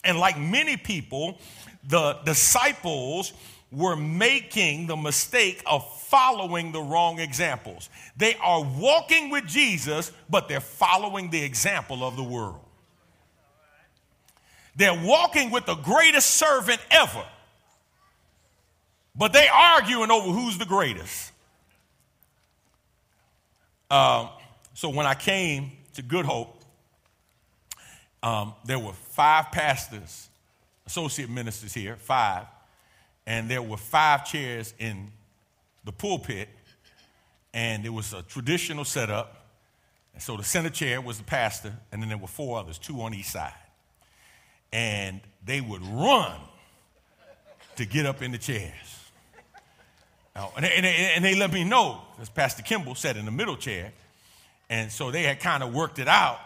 [0.07, 1.39] And like many people,
[1.89, 3.33] the disciples
[3.73, 7.91] were making the mistake of following the wrong examples.
[8.17, 12.61] They are walking with Jesus, but they're following the example of the world.
[14.77, 17.25] They're walking with the greatest servant ever,
[19.15, 21.33] but they arguing over who's the greatest.
[23.91, 24.29] Um,
[24.75, 26.63] so when I came to Good Hope,
[28.23, 30.29] um, there were five pastors,
[30.87, 32.45] associate ministers here, five,
[33.27, 35.11] and there were five chairs in
[35.87, 36.51] the pulpit,
[37.55, 39.47] and it was a traditional setup.
[40.13, 43.01] And so the center chair was the pastor, and then there were four others, two
[43.01, 43.55] on each side.
[44.71, 46.39] And they would run
[47.77, 49.11] to get up in the chairs.
[50.35, 53.25] Now, and, they, and, they, and they let me know, because Pastor Kimball sat in
[53.25, 53.93] the middle chair,
[54.69, 56.39] and so they had kind of worked it out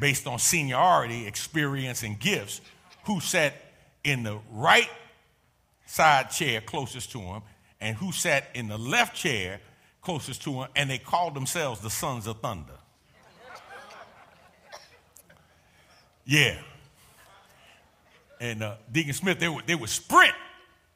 [0.00, 2.60] based on seniority, experience, and gifts
[3.04, 3.54] who sat
[4.02, 4.90] in the right
[5.86, 7.42] side chair closest to him
[7.80, 9.60] and who sat in the left chair
[10.00, 12.72] closest to him, and they called themselves the Sons of Thunder.
[16.24, 16.58] Yeah.
[18.40, 20.34] And uh, Deacon Smith, they would, they would sprint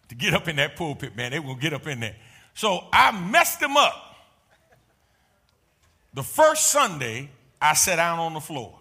[0.09, 1.33] to get up in that pulpit, man.
[1.33, 2.17] They would get up in there.
[2.55, 4.17] So I messed them up.
[6.15, 8.79] The first Sunday, I sat down on the floor.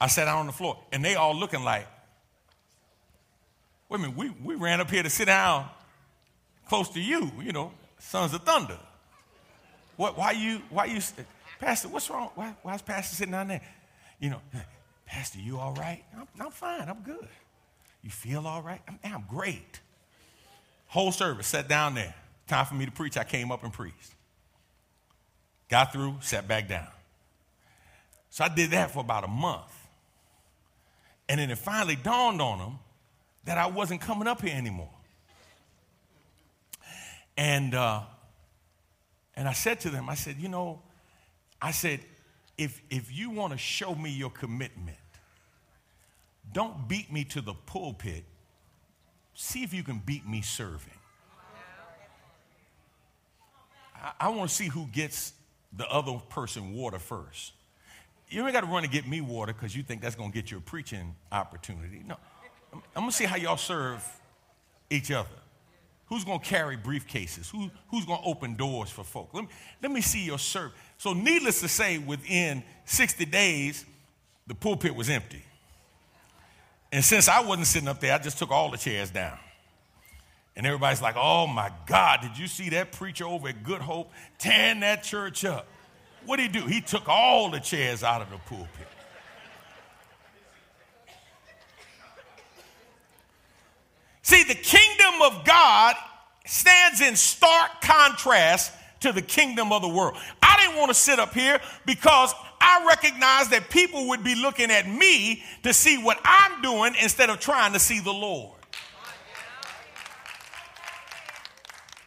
[0.00, 1.86] I sat down on the floor, and they all looking like,
[3.88, 5.68] wait a minute, we, we ran up here to sit down
[6.68, 8.78] close to you, you know, sons of thunder.
[9.96, 11.00] What, why you, why you,
[11.58, 12.30] Pastor, what's wrong?
[12.34, 13.62] Why, why is Pastor sitting down there?
[14.20, 14.40] You know,
[15.06, 16.02] Pastor, you all right?
[16.16, 17.28] I'm, I'm fine, I'm good.
[18.02, 18.80] You feel all right?
[18.86, 19.80] I'm, I'm great.
[20.88, 22.14] Whole service, sat down there.
[22.46, 24.14] Time for me to preach, I came up and preached.
[25.68, 26.86] Got through, sat back down.
[28.30, 29.72] So I did that for about a month.
[31.28, 32.78] And then it finally dawned on them
[33.44, 34.90] that I wasn't coming up here anymore.
[37.36, 38.02] And, uh,
[39.34, 40.80] and I said to them, I said, you know,
[41.60, 42.00] I said,
[42.56, 44.96] if, if you want to show me your commitment,
[46.52, 48.24] don't beat me to the pulpit.
[49.34, 50.92] See if you can beat me serving.
[53.94, 55.32] I, I want to see who gets
[55.76, 57.52] the other person water first.
[58.28, 60.34] You ain't got to run and get me water because you think that's going to
[60.34, 62.02] get you a preaching opportunity.
[62.04, 62.16] No,
[62.72, 64.04] I'm, I'm going to see how y'all serve
[64.90, 65.28] each other.
[66.06, 67.50] Who's going to carry briefcases?
[67.50, 69.30] Who, who's going to open doors for folk?
[69.32, 69.48] Let me,
[69.82, 70.72] let me see your serve.
[70.98, 73.84] So, needless to say, within 60 days,
[74.46, 75.42] the pulpit was empty.
[76.92, 79.38] And since I wasn't sitting up there, I just took all the chairs down.
[80.54, 84.10] And everybody's like, oh my God, did you see that preacher over at Good Hope
[84.38, 85.66] tearing that church up?
[86.26, 86.66] What did he do?
[86.66, 88.68] He took all the chairs out of the pulpit.
[94.22, 95.94] See, the kingdom of God
[96.44, 100.16] stands in stark contrast to the kingdom of the world.
[100.42, 104.72] I didn't want to sit up here because I recognized that people would be looking
[104.72, 108.58] at me to see what I'm doing instead of trying to see the Lord.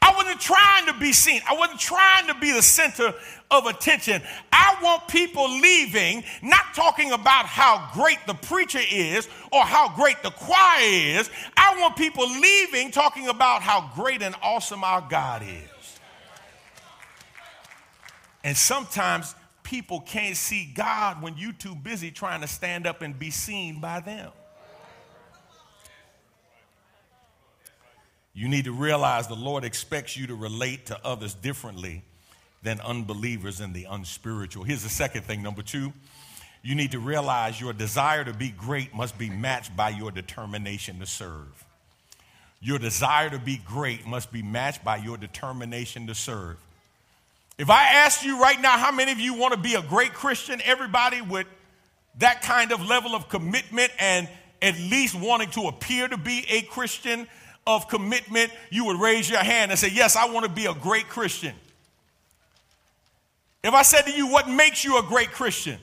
[0.01, 1.41] I wasn't trying to be seen.
[1.47, 3.13] I wasn't trying to be the center
[3.52, 4.22] of attention.
[4.52, 10.22] I want people leaving not talking about how great the preacher is or how great
[10.22, 11.30] the choir is.
[11.58, 16.00] I want people leaving talking about how great and awesome our God is.
[18.44, 23.18] And sometimes people can't see God when you're too busy trying to stand up and
[23.18, 24.32] be seen by them.
[28.34, 32.04] You need to realize the Lord expects you to relate to others differently
[32.63, 34.63] than unbelievers and the unspiritual.
[34.63, 35.41] Here's the second thing.
[35.41, 35.93] Number two,
[36.62, 41.00] you need to realize your desire to be great must be matched by your determination
[41.00, 41.65] to serve.
[42.62, 46.58] Your desire to be great must be matched by your determination to serve.
[47.58, 50.13] If I asked you right now, how many of you want to be a great
[50.13, 50.62] Christian?
[50.65, 51.48] Everybody with
[52.17, 54.28] that kind of level of commitment and
[54.62, 57.28] at least wanting to appear to be a Christian
[57.65, 60.74] of commitment, you would raise your hand and say, Yes, I want to be a
[60.74, 61.54] great Christian.
[63.63, 65.80] If I said to you, what makes you a great Christian?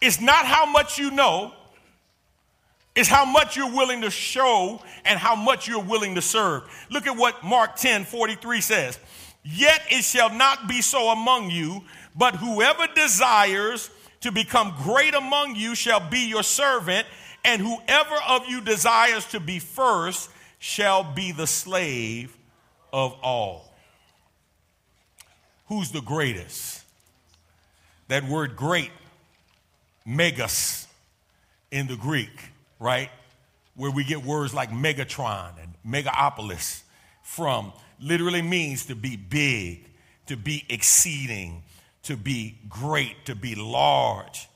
[0.00, 1.52] It's not how much you know,
[2.94, 6.62] it's how much you're willing to show and how much you're willing to serve.
[6.90, 8.98] Look at what Mark 10 43 says.
[9.44, 11.82] Yet it shall not be so among you,
[12.16, 13.90] but whoever desires
[14.22, 17.06] to become great among you shall be your servant,
[17.44, 22.36] and whoever of you desires to be first shall be the slave
[22.92, 23.65] of all
[25.68, 26.84] who's the greatest.
[28.08, 28.92] That word great,
[30.04, 30.86] megas
[31.70, 33.10] in the Greek, right?
[33.74, 36.82] Where we get words like Megatron and Megapolis
[37.22, 39.84] from, literally means to be big,
[40.26, 41.62] to be exceeding,
[42.04, 44.48] to be great, to be large.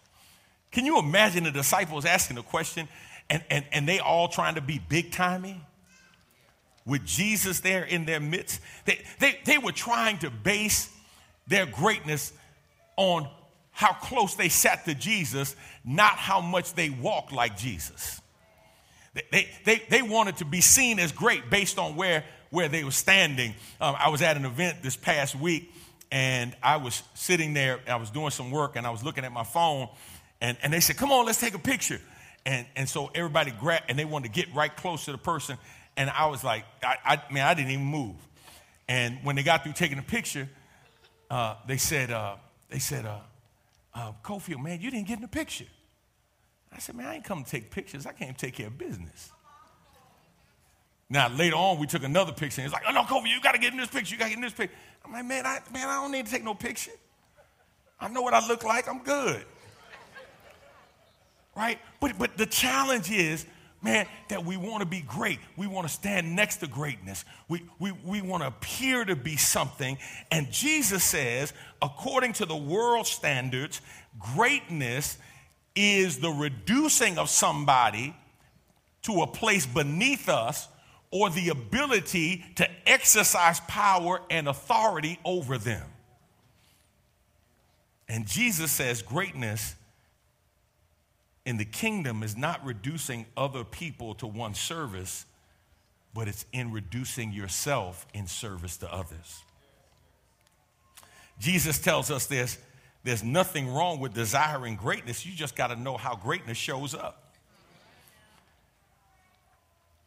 [0.70, 2.88] Can you imagine the disciples asking the question
[3.28, 5.60] and, and, and they all trying to be big timey?
[6.86, 8.60] With Jesus there in their midst?
[8.84, 10.88] They, they, they were trying to base
[11.50, 12.32] their greatness
[12.96, 13.28] on
[13.72, 18.20] how close they sat to Jesus, not how much they walked like Jesus.
[19.32, 22.92] They, they, they wanted to be seen as great based on where, where they were
[22.92, 23.54] standing.
[23.80, 25.72] Um, I was at an event this past week
[26.12, 29.32] and I was sitting there, I was doing some work and I was looking at
[29.32, 29.88] my phone
[30.40, 32.00] and, and they said, Come on, let's take a picture.
[32.46, 35.58] And, and so everybody grabbed and they wanted to get right close to the person.
[35.96, 38.14] And I was like, I, I man, I didn't even move.
[38.88, 40.48] And when they got through taking a picture,
[41.30, 42.34] uh, they said, uh,
[42.68, 43.18] they said, uh,
[43.94, 45.66] uh, Cofield, man, you didn't get in the picture.
[46.72, 48.06] I said, man, I ain't come to take pictures.
[48.06, 49.30] I came to take care of business.
[51.08, 53.52] Now, later on, we took another picture, and he's like, oh, no, Kofi, you got
[53.52, 54.14] to get in this picture.
[54.14, 54.76] You got to get in this picture.
[55.04, 56.92] I'm like, man I, man, I don't need to take no picture.
[58.00, 58.88] I know what I look like.
[58.88, 59.44] I'm good.
[61.56, 61.78] right?
[62.00, 63.44] But, but the challenge is,
[63.82, 65.38] man, that we want to be great.
[65.56, 67.24] We want to stand next to greatness.
[67.48, 69.98] We, we, we want to appear to be something.
[70.30, 73.80] And Jesus says, according to the world standards,
[74.18, 75.18] greatness
[75.74, 78.14] is the reducing of somebody
[79.02, 80.68] to a place beneath us
[81.10, 85.86] or the ability to exercise power and authority over them.
[88.08, 89.74] And Jesus says greatness
[91.44, 95.24] in the kingdom is not reducing other people to one service,
[96.14, 99.42] but it's in reducing yourself in service to others.
[101.38, 102.58] Jesus tells us this
[103.02, 107.34] there's nothing wrong with desiring greatness, you just got to know how greatness shows up.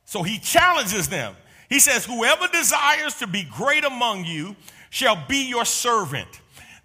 [0.06, 1.36] So he challenges them.
[1.70, 4.56] He says, Whoever desires to be great among you
[4.92, 6.28] shall be your servant.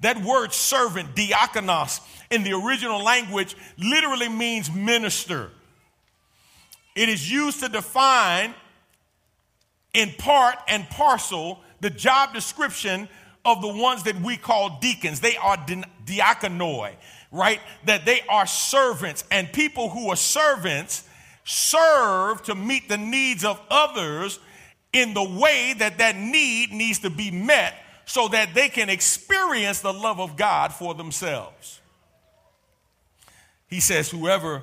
[0.00, 5.50] That word servant, diakonos, in the original language literally means minister.
[6.94, 8.54] It is used to define,
[9.94, 13.08] in part and parcel, the job description
[13.44, 15.20] of the ones that we call deacons.
[15.20, 16.96] They are diakonoi,
[17.30, 17.60] right?
[17.84, 21.04] That they are servants, and people who are servants
[21.44, 24.38] serve to meet the needs of others
[24.92, 27.74] in the way that that need needs to be met
[28.04, 31.77] so that they can experience the love of God for themselves.
[33.68, 34.62] He says, Whoever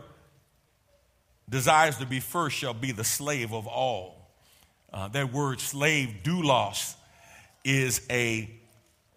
[1.50, 4.30] desires to be first shall be the slave of all.
[4.92, 6.96] Uh, that word slave, doulos,
[7.64, 8.50] is a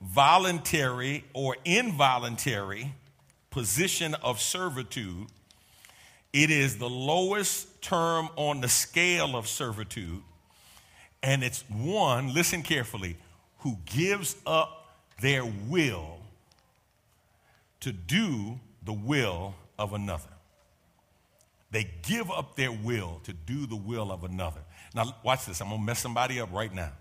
[0.00, 2.92] voluntary or involuntary
[3.50, 5.28] position of servitude
[6.32, 10.22] it is the lowest term on the scale of servitude,
[11.22, 13.16] and it's one, listen carefully,
[13.60, 16.18] who gives up their will
[17.80, 20.30] to do the will of another.
[21.70, 24.60] They give up their will to do the will of another.
[24.94, 25.60] Now, watch this.
[25.60, 26.92] I'm going to mess somebody up right now.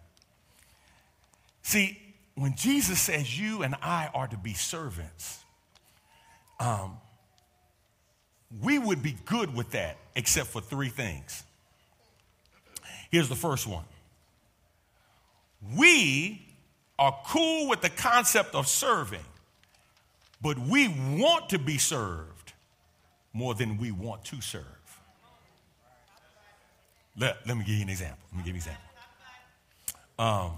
[1.61, 1.97] See,
[2.35, 5.39] when Jesus says you and I are to be servants,
[6.59, 6.97] um,
[8.61, 11.43] we would be good with that, except for three things.
[13.09, 13.85] Here's the first one
[15.75, 16.41] we
[16.99, 19.25] are cool with the concept of serving,
[20.41, 22.36] but we want to be served
[23.37, 24.63] more than we want to serve.
[27.15, 28.17] Let, let me give you an example.
[28.31, 28.77] Let me give you an
[30.17, 30.49] example.
[30.49, 30.51] Um,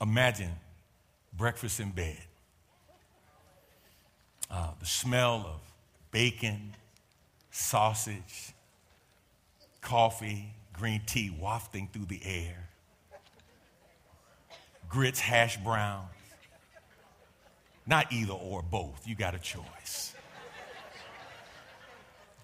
[0.00, 0.52] imagine
[1.36, 2.18] breakfast in bed.
[4.48, 5.60] Uh, the smell of
[6.12, 6.74] bacon,
[7.50, 8.54] sausage,
[9.80, 12.68] coffee, green tea wafting through the air,
[14.88, 16.06] grits, hash browns.
[17.86, 20.12] Not either or both, you got a choice.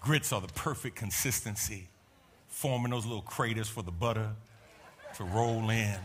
[0.05, 1.87] Grits are the perfect consistency,
[2.47, 4.29] forming those little craters for the butter
[5.15, 5.97] to roll in.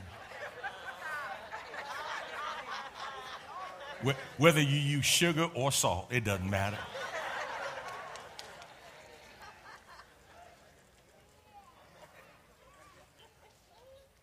[4.39, 6.79] Whether you use sugar or salt, it doesn't matter.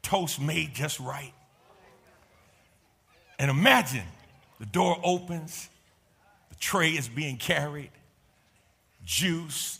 [0.01, 1.33] toast made just right.
[3.37, 4.05] And imagine
[4.57, 5.69] the door opens,
[6.49, 7.91] the tray is being carried,
[9.07, 9.79] juice,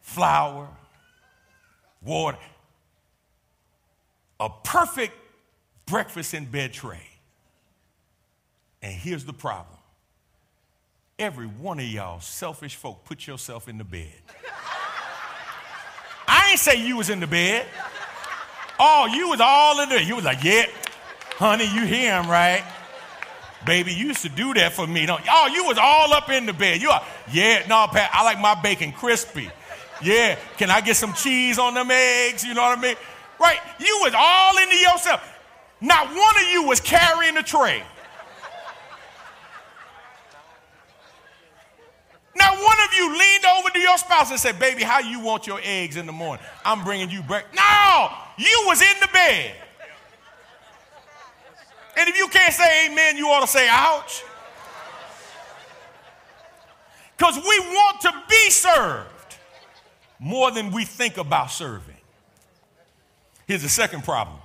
[0.00, 0.68] flower,
[2.02, 2.38] water,
[4.40, 5.14] a perfect
[5.86, 7.06] breakfast in bed tray.
[8.82, 9.78] And here's the problem
[11.18, 14.12] every one of y'all selfish folk put yourself in the bed.
[16.26, 17.64] I ain't say you was in the bed.
[18.80, 20.02] Oh, you was all in there.
[20.02, 20.64] You was like, yeah,
[21.34, 22.64] honey, you hear him, right?
[23.64, 25.06] Baby, you used to do that for me.
[25.06, 26.82] Don't, oh, you was all up in the bed.
[26.82, 27.02] You are,
[27.32, 29.50] yeah, no, Pat, I like my bacon crispy.
[30.02, 32.44] Yeah, can I get some cheese on them eggs?
[32.44, 32.96] You know what I mean?
[33.38, 33.58] Right?
[33.78, 35.28] You was all into yourself.
[35.80, 37.82] Not one of you was carrying the tray.
[42.34, 45.46] Now, one of you leaned over to your spouse and said, Baby, how you want
[45.46, 46.44] your eggs in the morning?
[46.64, 47.54] I'm bringing you breakfast.
[47.54, 49.54] No, you was in the bed.
[52.02, 54.24] And if you can't say amen, you ought to say ouch.
[57.16, 59.36] Because we want to be served
[60.18, 61.94] more than we think about serving.
[63.46, 64.38] Here's the second problem.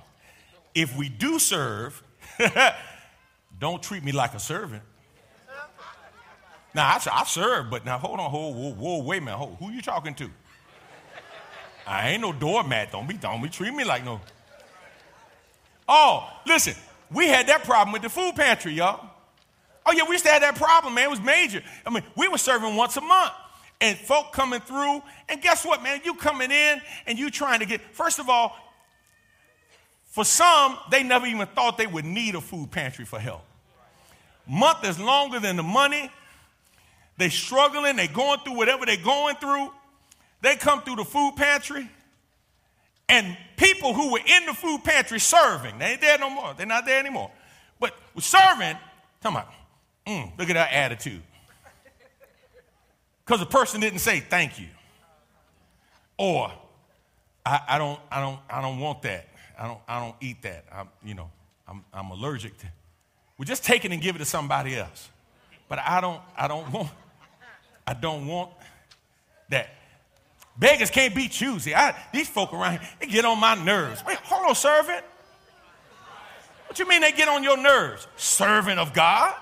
[0.72, 2.00] If we do serve,
[3.58, 4.84] don't treat me like a servant.
[6.76, 9.56] Now, I, I serve, but now hold on, hold, whoa, whoa, wait a minute, hold,
[9.58, 10.30] who you talking to?
[11.84, 12.92] I ain't no doormat.
[12.92, 14.20] Don't be, don't be treat me like no.
[15.88, 16.76] Oh, listen,
[17.12, 19.08] we had that problem with the food pantry, y'all.
[19.86, 21.04] Oh, yeah, we used to have that problem, man.
[21.04, 21.62] It was major.
[21.86, 23.32] I mean, we were serving once a month.
[23.80, 26.00] And folk coming through, and guess what, man?
[26.04, 28.56] You coming in and you trying to get, first of all,
[30.06, 33.42] for some, they never even thought they would need a food pantry for help.
[34.48, 36.10] Month is longer than the money.
[37.18, 39.70] They struggling, they going through whatever they going through.
[40.40, 41.88] They come through the food pantry,
[43.08, 46.54] and people who were in the food pantry serving, they ain't there no more.
[46.56, 47.30] They're not there anymore.
[47.80, 48.76] But serving,
[49.22, 49.44] come on,
[50.06, 51.22] mm, look at that attitude.
[53.24, 54.68] Because the person didn't say thank you.
[56.16, 56.50] Or
[57.44, 59.28] I, I, don't, I don't, I don't want that.
[59.58, 60.64] I don't, I don't eat that.
[60.72, 61.30] I'm, you know,
[61.66, 62.66] I'm, I'm allergic to.
[63.36, 65.08] We just take it and give it to somebody else.
[65.68, 66.88] But I don't, I don't want,
[67.86, 68.50] I don't want
[69.50, 69.68] that.
[70.58, 71.74] Beggars can't be choosy.
[71.74, 74.02] I, these folk around here, they get on my nerves.
[74.06, 75.04] Wait, hold on, servant.
[76.66, 78.06] What you mean they get on your nerves?
[78.16, 79.34] Servant of God?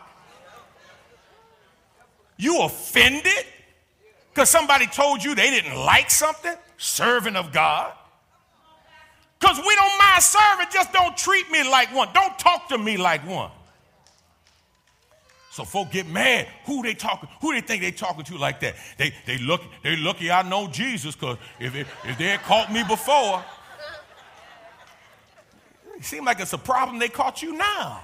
[2.37, 3.47] You offended
[4.33, 6.55] because somebody told you they didn't like something?
[6.77, 7.93] Servant of God?
[9.41, 12.09] Because we don't mind serving, just don't treat me like one.
[12.13, 13.51] Don't talk to me like one.
[15.57, 16.49] So folk get mad.
[16.67, 17.31] Who they talking?
[17.41, 18.75] Who they think they talking to like that?
[18.99, 22.71] They they look they lucky I know Jesus because if, if if they had caught
[22.71, 23.43] me before,
[25.97, 28.03] it seems like it's a problem they caught you now.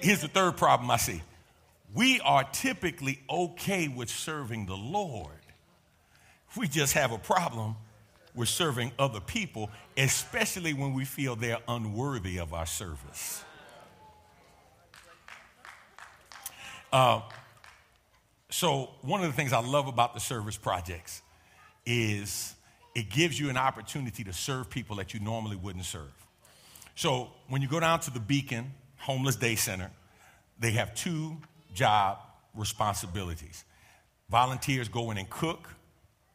[0.00, 1.20] Here's the third problem I see.
[1.94, 5.28] We are typically okay with serving the Lord.
[6.56, 7.76] We just have a problem
[8.34, 13.44] we're serving other people, especially when we feel they're unworthy of our service.
[16.92, 17.20] Uh,
[18.50, 21.22] so, one of the things I love about the service projects
[21.86, 22.54] is
[22.94, 26.12] it gives you an opportunity to serve people that you normally wouldn't serve.
[26.94, 29.90] So, when you go down to the Beacon Homeless Day Center,
[30.58, 31.38] they have two
[31.74, 32.18] job
[32.54, 33.64] responsibilities.
[34.30, 35.68] Volunteers go in and cook,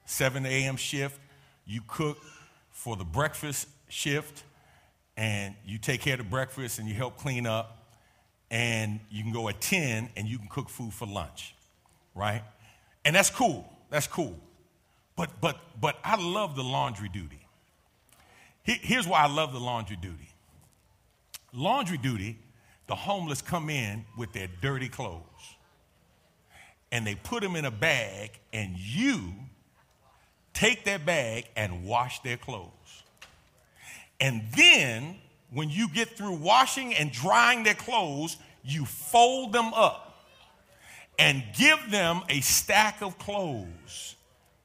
[0.06, 0.76] 7 a.m.
[0.76, 1.20] shift,
[1.68, 2.18] you cook
[2.72, 4.44] for the breakfast shift
[5.16, 7.86] and you take care of the breakfast and you help clean up
[8.50, 11.54] and you can go at 10 and you can cook food for lunch
[12.16, 12.42] right?
[13.06, 14.38] And that's cool that's cool.
[15.16, 17.40] But but but i love the laundry duty.
[18.64, 20.30] Here's why i love the laundry duty.
[21.54, 22.38] Laundry duty
[22.88, 25.24] the homeless come in with their dirty clothes
[26.92, 29.34] and they put them in a bag and you
[30.58, 32.72] take their bag and wash their clothes.
[34.20, 35.18] And then,
[35.52, 40.26] when you get through washing and drying their clothes, you fold them up
[41.20, 44.16] and give them a stack of clothes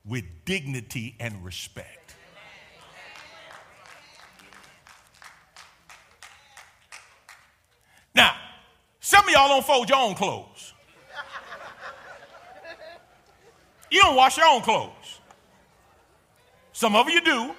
[0.06, 2.14] with dignity and respect.
[8.14, 8.34] Now,
[9.00, 10.72] some of y'all don't fold your own clothes.
[13.90, 15.01] You don't wash your own clothes.
[16.72, 17.54] Some of you do.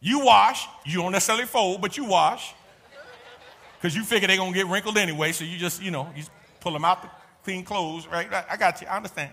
[0.00, 0.66] You wash.
[0.84, 2.54] You don't necessarily fold, but you wash.
[3.76, 6.22] Because you figure they're going to get wrinkled anyway, so you just, you know, you
[6.60, 7.10] pull them out the
[7.44, 8.28] clean clothes, right?
[8.48, 8.86] I got you.
[8.86, 9.32] I understand.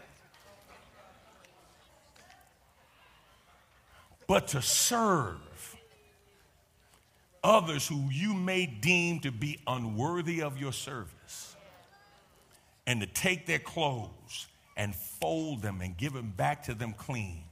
[4.27, 5.37] But to serve
[7.43, 11.55] others who you may deem to be unworthy of your service
[12.85, 17.43] and to take their clothes and fold them and give them back to them clean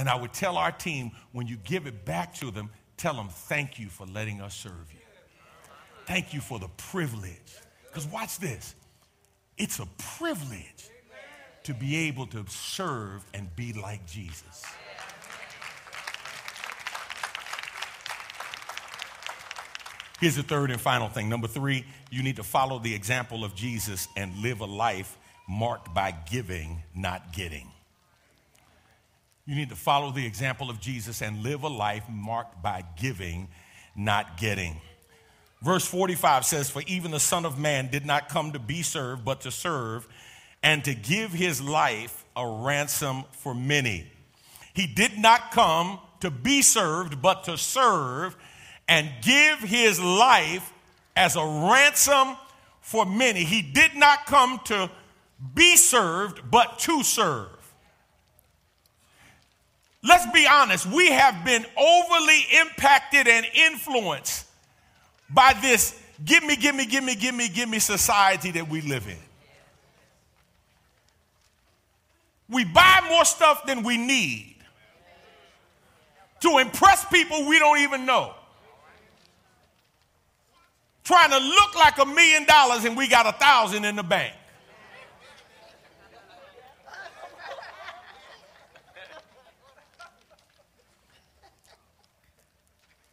[0.00, 3.28] and I would tell our team when you give it back to them, tell them,
[3.28, 4.98] thank you for letting us serve you.
[6.06, 7.58] Thank you for the privilege.
[7.86, 8.74] Because watch this
[9.58, 9.86] it's a
[10.16, 10.88] privilege
[11.64, 14.64] to be able to serve and be like Jesus.
[20.18, 21.28] Here's the third and final thing.
[21.28, 25.92] Number three, you need to follow the example of Jesus and live a life marked
[25.92, 27.70] by giving, not getting.
[29.50, 33.48] You need to follow the example of Jesus and live a life marked by giving,
[33.96, 34.80] not getting.
[35.60, 39.24] Verse 45 says, For even the Son of Man did not come to be served,
[39.24, 40.06] but to serve,
[40.62, 44.06] and to give his life a ransom for many.
[44.72, 48.36] He did not come to be served, but to serve
[48.86, 50.72] and give his life
[51.16, 52.36] as a ransom
[52.82, 53.42] for many.
[53.42, 54.92] He did not come to
[55.56, 57.59] be served, but to serve.
[60.02, 64.46] Let's be honest, we have been overly impacted and influenced
[65.28, 68.80] by this give me, give me, give me, give me, give me society that we
[68.80, 69.16] live in.
[72.48, 74.56] We buy more stuff than we need
[76.40, 78.34] to impress people we don't even know.
[81.04, 84.34] Trying to look like a million dollars and we got a thousand in the bank.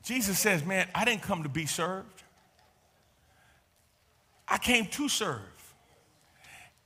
[0.07, 2.23] Jesus says, Man, I didn't come to be served.
[4.47, 5.41] I came to serve.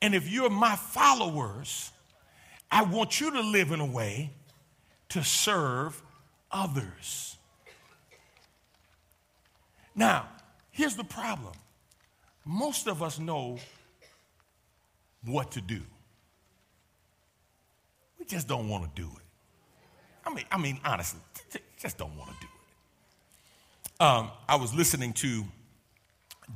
[0.01, 1.91] And if you're my followers,
[2.71, 4.31] I want you to live in a way
[5.09, 6.01] to serve
[6.51, 7.37] others.
[9.93, 10.27] Now,
[10.71, 11.53] here's the problem
[12.43, 13.59] most of us know
[15.23, 15.81] what to do,
[18.17, 19.23] we just don't want to do it.
[20.25, 21.19] I mean, I mean, honestly,
[21.77, 22.60] just don't want to do it.
[24.01, 25.45] Um, I was listening to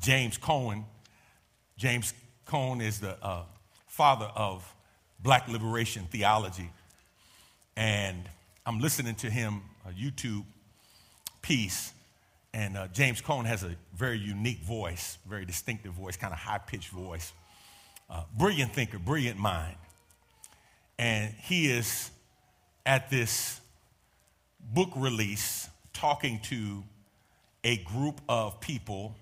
[0.02, 0.84] James Cone.
[1.78, 2.12] James
[2.48, 3.44] Cone is the uh,
[3.86, 4.68] father of
[5.20, 6.72] black liberation theology.
[7.78, 8.28] And
[8.66, 10.44] I'm listening to him, a YouTube
[11.44, 11.94] piece.
[12.52, 16.58] And uh, James Cone has a very unique voice, very distinctive voice, kind of high
[16.58, 17.32] pitched voice.
[18.10, 19.76] Uh, brilliant thinker, brilliant mind.
[20.98, 22.10] And he is
[22.88, 23.62] at this
[24.60, 26.84] book release talking to
[27.66, 29.16] a group of people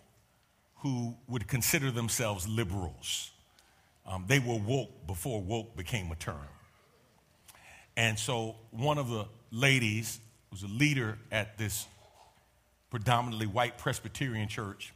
[0.79, 3.31] who would consider themselves liberals.
[4.05, 6.35] Um, they were woke before woke became a term.
[7.95, 10.19] And so one of the ladies
[10.51, 11.87] was a leader at this
[12.89, 14.93] predominantly white Presbyterian church.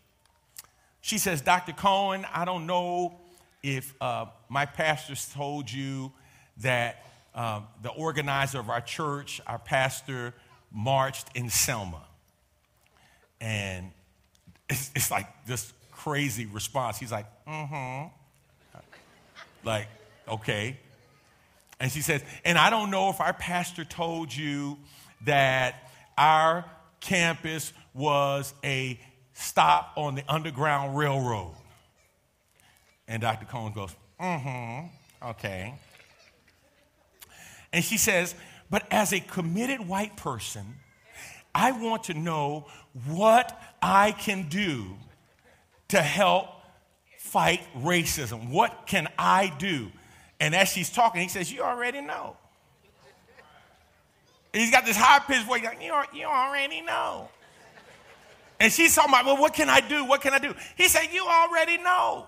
[1.00, 1.72] She says, Dr.
[1.72, 3.18] Cone, I don't know
[3.64, 6.12] if uh, my pastors told you
[6.58, 10.34] that uh, the organizer of our church, our pastor,
[10.70, 12.07] marched in Selma.
[13.39, 13.91] And
[14.69, 16.97] it's, it's like this crazy response.
[16.97, 18.07] He's like, mm hmm.
[19.63, 19.88] Like,
[20.27, 20.77] okay.
[21.79, 24.77] And she says, and I don't know if our pastor told you
[25.25, 26.65] that our
[27.01, 28.99] campus was a
[29.33, 31.53] stop on the Underground Railroad.
[33.07, 33.45] And Dr.
[33.45, 35.75] Cone goes, mm hmm, okay.
[37.71, 38.33] And she says,
[38.69, 40.75] but as a committed white person,
[41.54, 42.68] I want to know
[43.06, 44.95] what I can do
[45.89, 46.50] to help
[47.18, 48.50] fight racism?
[48.50, 49.91] What can I do?
[50.39, 52.38] And as she's talking, he says, You already know.
[54.54, 57.30] he's got this high pitched voice, like, you, you already know.
[58.60, 60.06] And she's talking about, Well, what can I do?
[60.06, 60.54] What can I do?
[60.76, 62.28] He said, You already know.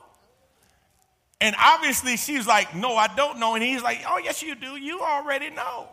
[1.42, 3.56] And obviously, she's like, No, I don't know.
[3.56, 4.76] And he's like, Oh, yes, you do.
[4.76, 5.90] You already know.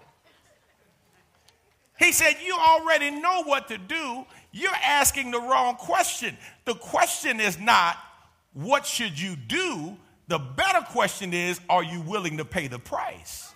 [1.99, 4.25] He said, You already know what to do.
[4.53, 6.37] You're asking the wrong question.
[6.65, 7.97] The question is not,
[8.55, 9.97] what should you do?
[10.29, 13.53] The better question is, are you willing to pay the price?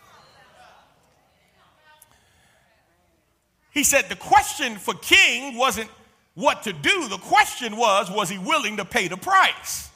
[3.72, 5.88] He said the question for King wasn't
[6.34, 7.08] what to do.
[7.08, 9.90] The question was, was he willing to pay the price?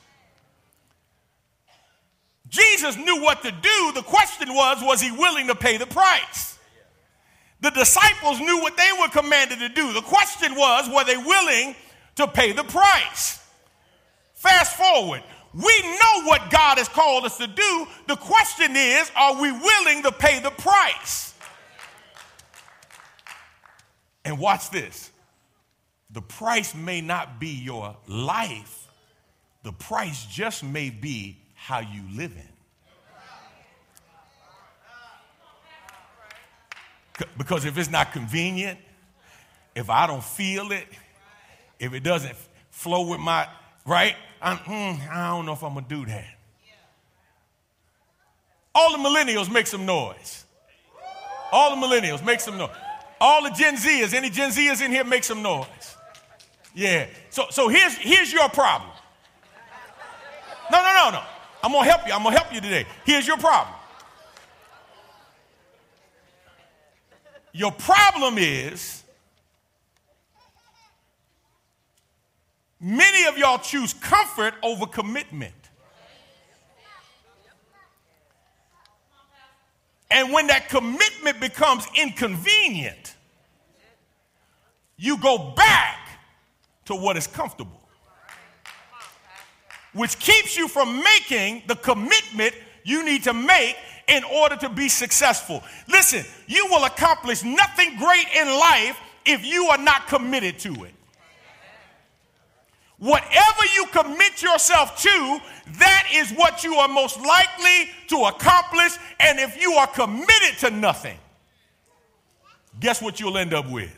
[2.48, 3.92] Jesus knew what to do.
[3.94, 6.53] The question was, was he willing to pay the price?
[7.64, 9.94] The disciples knew what they were commanded to do.
[9.94, 11.74] The question was, were they willing
[12.16, 13.42] to pay the price?
[14.34, 15.22] Fast forward.
[15.54, 17.86] We know what God has called us to do.
[18.06, 21.32] The question is, are we willing to pay the price?
[24.26, 25.10] And watch this.
[26.10, 28.88] The price may not be your life,
[29.62, 32.53] the price just may be how you live in.
[37.36, 38.78] Because if it's not convenient,
[39.74, 40.86] if I don't feel it,
[41.78, 42.34] if it doesn't
[42.70, 43.48] flow with my,
[43.86, 44.14] right?
[44.42, 46.26] Mm, I don't know if I'm going to do that.
[48.74, 50.44] All the millennials make some noise.
[51.52, 52.70] All the millennials make some noise.
[53.20, 55.96] All the Gen Zers, any Gen Zers in here, make some noise.
[56.74, 57.06] Yeah.
[57.30, 58.90] So, so here's, here's your problem.
[60.72, 61.22] No, no, no, no.
[61.62, 62.12] I'm going to help you.
[62.12, 62.86] I'm going to help you today.
[63.04, 63.74] Here's your problem.
[67.56, 69.04] Your problem is
[72.80, 75.54] many of y'all choose comfort over commitment.
[80.10, 83.14] And when that commitment becomes inconvenient,
[84.96, 86.08] you go back
[86.86, 87.88] to what is comfortable,
[89.92, 93.76] which keeps you from making the commitment you need to make
[94.08, 95.62] in order to be successful.
[95.88, 100.94] Listen, you will accomplish nothing great in life if you are not committed to it.
[102.98, 105.38] Whatever you commit yourself to,
[105.78, 108.96] that is what you are most likely to accomplish.
[109.20, 111.18] And if you are committed to nothing,
[112.80, 113.94] guess what you'll end up with?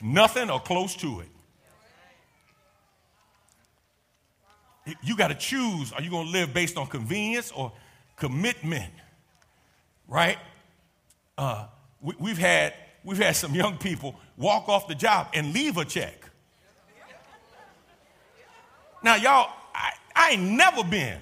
[0.00, 1.28] Nothing or close to it.
[5.02, 7.70] You got to choose are you going to live based on convenience or
[8.22, 8.92] commitment?
[10.06, 10.38] Right?
[11.36, 11.66] Uh,
[12.00, 15.84] we, have had, we've had some young people walk off the job and leave a
[15.84, 16.30] check.
[19.02, 21.18] Now, y'all, I, I ain't never been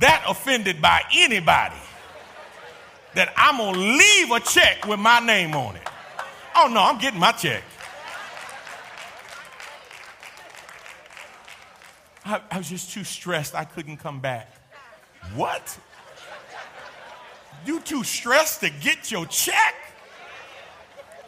[0.00, 1.76] that offended by anybody
[3.14, 5.88] that I'm gonna leave a check with my name on it.
[6.54, 7.62] Oh no, I'm getting my check.
[12.24, 14.54] I, I was just too stressed, I couldn't come back.
[15.34, 15.78] What?
[17.66, 19.74] You too stressed to get your check?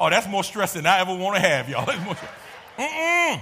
[0.01, 1.87] Oh, that's more stress than I ever want to have, y'all.
[2.79, 3.41] Mm-mm.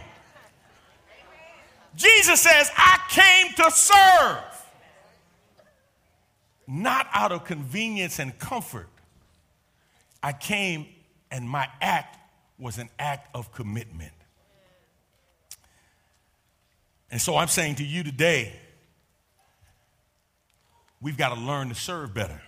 [1.97, 4.67] Jesus says, I came to serve,
[6.67, 8.89] not out of convenience and comfort.
[10.23, 10.87] I came
[11.31, 12.19] and my act
[12.59, 14.14] was an act of commitment.
[17.15, 18.53] And so I'm saying to you today,
[21.01, 22.43] we've got to learn to serve better.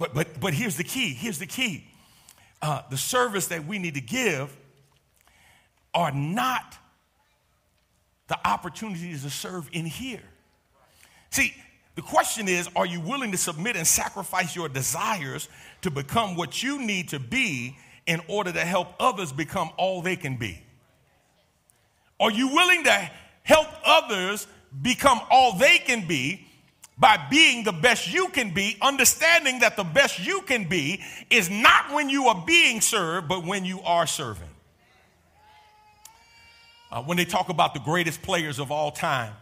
[0.00, 1.86] But, but, but here's the key here's the key.
[2.60, 4.52] Uh, the service that we need to give
[5.94, 6.76] are not
[8.26, 10.24] the opportunities to serve in here.
[11.30, 11.54] See,
[11.94, 15.48] the question is are you willing to submit and sacrifice your desires
[15.82, 20.16] to become what you need to be in order to help others become all they
[20.16, 20.60] can be?
[22.18, 23.10] Are you willing to
[23.46, 24.46] help others
[24.82, 26.44] become all they can be
[26.98, 31.48] by being the best you can be, understanding that the best you can be is
[31.48, 34.48] not when you are being served, but when you are serving.
[36.90, 39.32] Uh, when they talk about the greatest players of all time,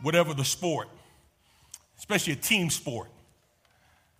[0.00, 0.88] whatever the sport,
[1.98, 3.10] especially a team sport,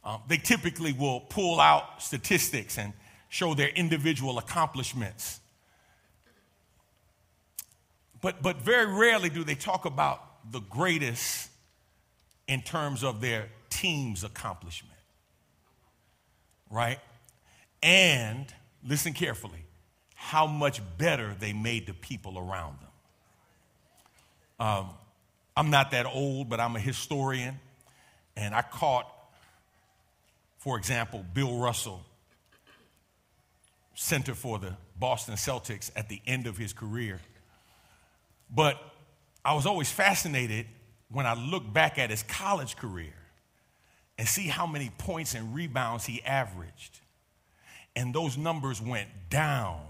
[0.05, 2.93] um, they typically will pull out statistics and
[3.31, 5.41] show their individual accomplishments.
[8.21, 11.51] But, but very rarely do they talk about the greatest
[12.49, 14.99] in terms of their team's accomplishment.
[16.71, 16.99] Right?
[17.83, 18.47] And
[18.87, 19.65] listen carefully
[20.15, 24.67] how much better they made the people around them.
[24.67, 24.91] Um,
[25.57, 27.59] I'm not that old, but I'm a historian,
[28.37, 29.07] and I caught,
[30.59, 32.03] for example, Bill Russell,
[33.95, 37.21] center for the Boston Celtics at the end of his career.
[38.55, 38.81] But
[39.45, 40.67] I was always fascinated
[41.11, 43.15] when I look back at his college career
[44.19, 47.01] and see how many points and rebounds he averaged.
[47.97, 49.81] And those numbers went down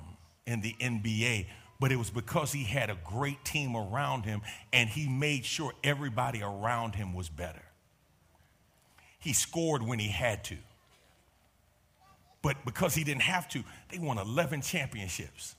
[0.47, 1.47] in the NBA,
[1.79, 4.43] but it was because he had a great team around him
[4.73, 7.63] and he made sure everybody around him was better.
[9.19, 10.57] He scored when he had to.
[12.43, 15.55] But because he didn't have to, they won 11 championships.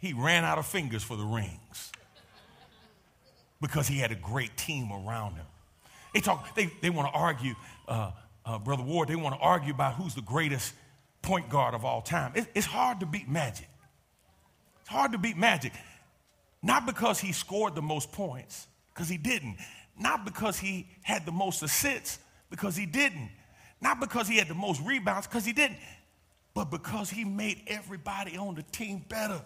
[0.00, 1.92] He ran out of fingers for the rings
[3.60, 5.46] because he had a great team around him.
[6.14, 7.54] They talk, they, they want to argue,
[7.86, 8.12] uh,
[8.44, 10.74] uh, Brother Ward, they want to argue about who's the greatest
[11.22, 12.32] point guard of all time.
[12.34, 13.68] It, it's hard to beat Magic.
[14.80, 15.72] It's hard to beat Magic.
[16.62, 19.58] Not because he scored the most points, because he didn't.
[19.98, 22.18] Not because he had the most assists,
[22.50, 23.30] because he didn't.
[23.80, 25.78] Not because he had the most rebounds, because he didn't.
[26.54, 29.40] But because he made everybody on the team better.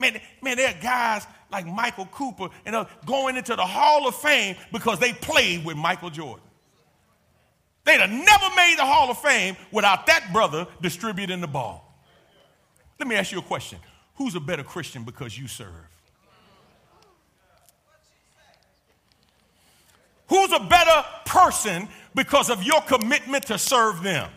[0.00, 4.56] Man, man, there are guys like Michael Cooper and going into the Hall of Fame
[4.72, 6.44] because they played with Michael Jordan.
[7.84, 11.84] They'd have never made the Hall of Fame without that brother distributing the ball.
[12.98, 13.78] Let me ask you a question
[14.16, 15.88] Who's a better Christian because you serve?
[20.28, 24.30] Who's a better person because of your commitment to serve them?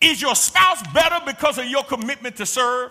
[0.00, 2.90] Is your spouse better because of your commitment to serve?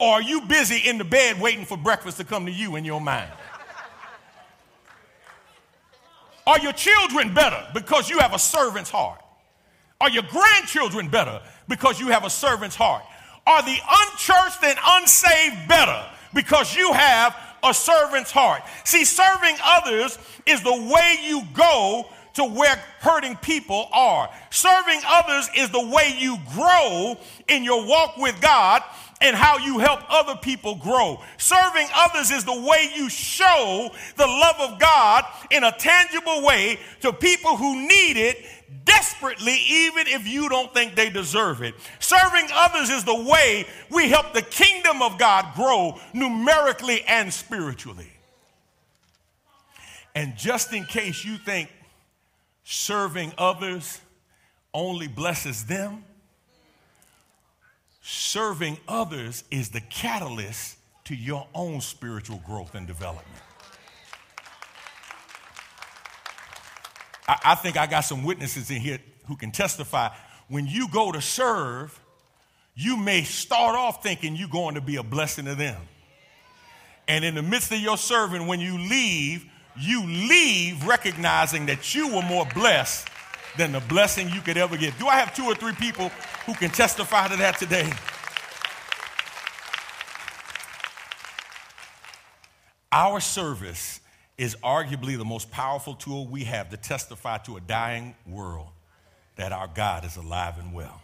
[0.00, 2.86] Or are you busy in the bed waiting for breakfast to come to you in
[2.86, 3.30] your mind?
[6.46, 9.20] Are your children better because you have a servant's heart?
[10.00, 13.04] Are your grandchildren better because you have a servant's heart?
[13.46, 16.02] Are the unchurched and unsaved better
[16.34, 18.62] because you have a servant's heart?
[18.84, 24.30] See, serving others is the way you go to where hurting people are.
[24.48, 28.82] Serving others is the way you grow in your walk with God
[29.20, 31.20] and how you help other people grow.
[31.36, 36.78] Serving others is the way you show the love of God in a tangible way
[37.00, 38.38] to people who need it
[38.84, 41.74] desperately, even if you don't think they deserve it.
[41.98, 48.10] Serving others is the way we help the kingdom of God grow numerically and spiritually.
[50.14, 51.70] And just in case you think
[52.64, 54.00] serving others
[54.72, 56.04] only blesses them,
[58.10, 63.26] serving others is the catalyst to your own spiritual growth and development.
[67.28, 68.98] I, I, think I got some witnesses in here
[69.28, 70.08] who can testify.
[70.48, 71.98] When you go to serve,
[72.74, 75.80] you may start off thinking you're going to be a blessing to them.
[77.06, 79.44] And in the midst of your serving, when you leave,
[79.78, 83.08] you leave recognizing that you were more blessed
[83.56, 84.98] than the blessing you could ever get.
[84.98, 86.10] Do I have two or three people
[86.46, 87.90] who can testify to that today?
[92.92, 94.00] Our service
[94.36, 98.68] is arguably the most powerful tool we have to testify to a dying world
[99.36, 101.00] that our God is alive and well.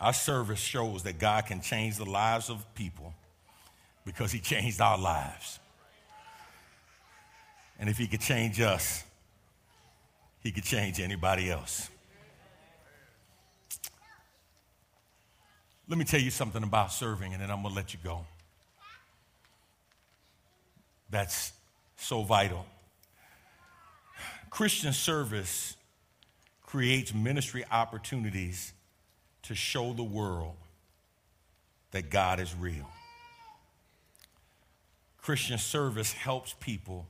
[0.00, 3.12] Our service shows that God can change the lives of people
[4.04, 5.58] because He changed our lives.
[7.78, 9.04] And if He could change us,
[10.42, 11.88] He could change anybody else.
[15.88, 18.24] Let me tell you something about serving, and then I'm going to let you go
[21.10, 21.52] that's
[21.96, 22.64] so vital.
[24.48, 25.76] Christian service
[26.62, 28.72] creates ministry opportunities
[29.42, 30.56] to show the world
[31.90, 32.88] that God is real.
[35.18, 37.06] Christian service helps people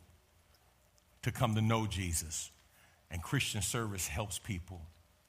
[1.23, 2.51] to come to know Jesus,
[3.11, 4.81] and Christian service helps people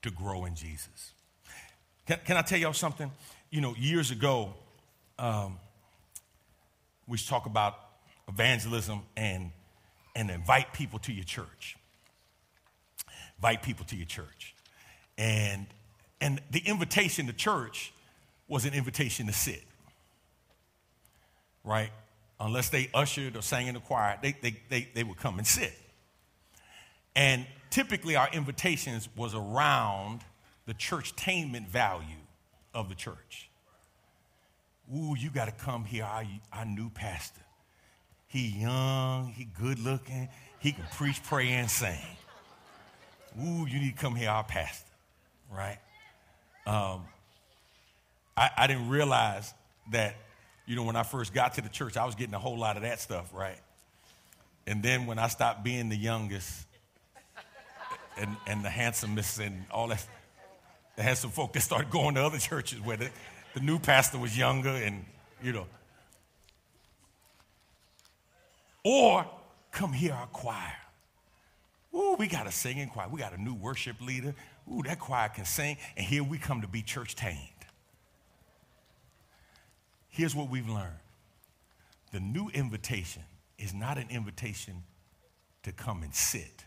[0.01, 1.13] to grow in Jesus.
[2.07, 3.11] Can, can I tell y'all something?
[3.49, 4.53] You know, years ago,
[5.19, 5.57] um,
[7.07, 7.77] we talk about
[8.27, 9.51] evangelism and,
[10.15, 11.77] and invite people to your church.
[13.37, 14.55] Invite people to your church.
[15.17, 15.67] And,
[16.19, 17.93] and the invitation to church
[18.47, 19.63] was an invitation to sit,
[21.63, 21.89] right?
[22.39, 25.47] Unless they ushered or sang in the choir, they, they, they, they would come and
[25.47, 25.73] sit.
[27.15, 30.21] And typically, our invitations was around
[30.67, 32.05] the church tainment value
[32.73, 33.49] of the church.
[34.93, 37.41] Ooh, you got to come here, our, our new pastor.
[38.27, 41.97] He young, he good looking, he can preach, pray, and sing.
[43.41, 44.91] Ooh, you need to come here, our pastor,
[45.51, 45.79] right?
[46.65, 47.03] Um,
[48.37, 49.53] I, I didn't realize
[49.91, 50.15] that,
[50.65, 52.75] you know, when I first got to the church, I was getting a whole lot
[52.75, 53.59] of that stuff, right?
[54.67, 56.65] And then when I stopped being the youngest
[58.21, 60.05] and, and the handsomeness and all that,
[60.95, 63.09] the handsome folk that started going to other churches where the,
[63.53, 65.03] the new pastor was younger and,
[65.43, 65.65] you know,
[68.83, 69.25] Or
[69.71, 70.75] come hear our choir.
[71.93, 73.07] Ooh, we got a singing choir.
[73.09, 74.33] We got a new worship leader.
[74.71, 75.77] Ooh, that choir can sing.
[75.97, 77.37] And here we come to be church tamed.
[80.09, 80.97] Here's what we've learned
[82.11, 83.23] the new invitation
[83.57, 84.83] is not an invitation
[85.63, 86.65] to come and sit,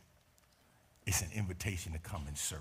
[1.07, 2.61] it's an invitation to come and serve.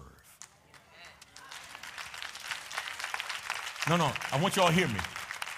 [3.90, 5.00] No, no, I want you all to hear me.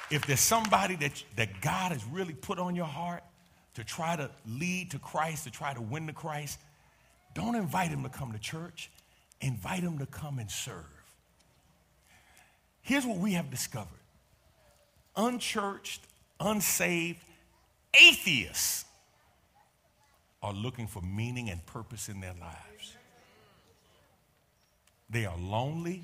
[0.09, 3.23] If there's somebody that, that God has really put on your heart,
[3.75, 6.59] to try to lead to Christ, to try to win to Christ,
[7.33, 8.89] don't invite him to come to church.
[9.41, 10.85] Invite him to come and serve.
[12.81, 13.89] Here's what we have discovered
[15.17, 16.01] unchurched,
[16.39, 17.19] unsaved,
[17.93, 18.85] atheists
[20.45, 22.95] are looking for meaning and purpose in their lives.
[25.09, 26.03] They are lonely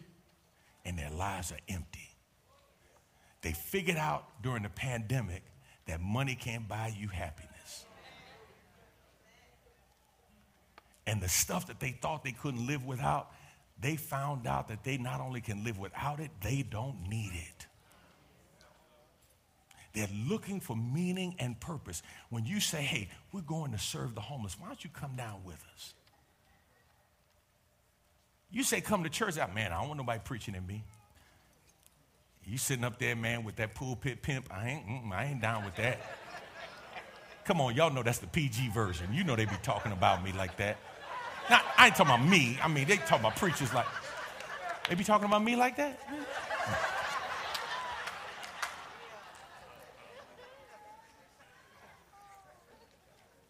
[0.84, 2.10] and their lives are empty.
[3.44, 5.44] They figured out during the pandemic
[5.86, 7.86] that money can't buy you happiness.
[11.06, 13.32] And the stuff that they thought they couldn't live without,
[13.80, 17.61] they found out that they not only can live without it, they don't need it.
[19.94, 22.02] They're looking for meaning and purpose.
[22.30, 25.42] When you say, hey, we're going to serve the homeless, why don't you come down
[25.46, 25.94] with us?
[28.52, 29.38] You say, come to church.
[29.38, 30.84] out, man, I don't want nobody preaching at me.
[32.46, 34.50] You sitting up there, man, with that pulpit pimp.
[34.52, 36.00] I ain't, I ain't down with that.
[37.46, 39.14] Come on, y'all know that's the PG version.
[39.14, 40.78] You know they be talking about me like that.
[41.50, 42.58] Now, I ain't talking about me.
[42.62, 43.88] I mean, they talking about preachers like,
[44.90, 46.00] they be talking about me like that?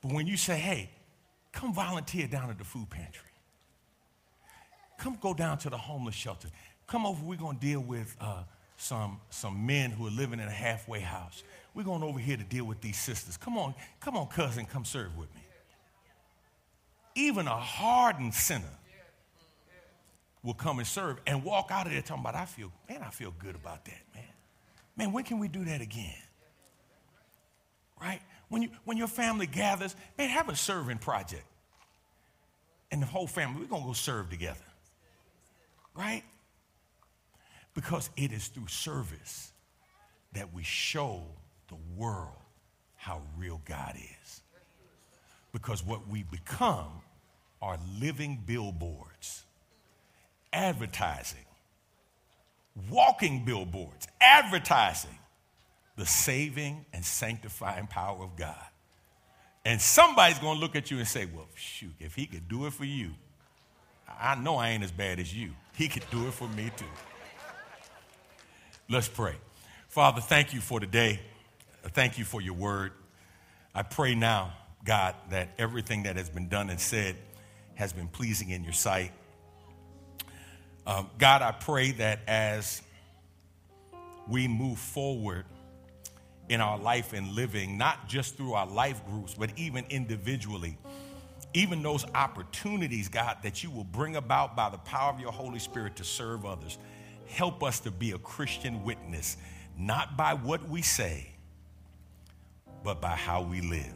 [0.02, 0.90] But when you say, hey,
[1.52, 3.30] come volunteer down at the food pantry,
[4.98, 6.50] come go down to the homeless shelter,
[6.88, 8.44] come over, we're going to deal with uh,
[8.78, 11.44] some, some men who are living in a halfway house.
[11.74, 13.38] We're going over here to deal with these sisters.
[13.38, 15.42] Come on, come on, cousin, come serve with me.
[17.16, 18.66] Even a hardened sinner
[20.44, 23.10] will come and serve and walk out of there talking about, I feel, man, I
[23.10, 24.24] feel good about that, man.
[24.98, 26.22] Man, when can we do that again?
[28.02, 28.22] Right?
[28.52, 31.46] When, you, when your family gathers, man, have a serving project.
[32.92, 34.60] And the whole family, we're going to go serve together.
[35.96, 36.24] Right?
[37.74, 39.54] Because it is through service
[40.34, 41.24] that we show
[41.70, 42.36] the world
[42.98, 44.42] how real God is.
[45.54, 46.92] Because what we become
[47.62, 49.46] are living billboards,
[50.52, 51.46] advertising,
[52.90, 55.18] walking billboards, advertising
[55.96, 58.56] the saving and sanctifying power of God.
[59.64, 62.66] And somebody's going to look at you and say, Well, shoot, if he could do
[62.66, 63.12] it for you,
[64.20, 65.52] I know I ain't as bad as you.
[65.76, 66.86] He could do it for me too.
[68.90, 69.36] Let's pray.
[69.88, 71.20] Father, thank you for today.
[71.90, 72.94] Thank you for your word.
[73.74, 77.16] I pray now, God, that everything that has been done and said
[77.76, 79.12] has been pleasing in your sight.
[80.86, 82.82] Um, God, I pray that as
[84.28, 85.46] we move forward
[86.52, 90.78] in our life and living, not just through our life groups, but even individually,
[91.54, 95.60] even those opportunities, God, that you will bring about by the power of your Holy
[95.60, 96.78] Spirit to serve others.
[97.28, 99.38] Help us to be a Christian witness,
[99.78, 101.32] not by what we say,
[102.84, 103.96] but by how we live,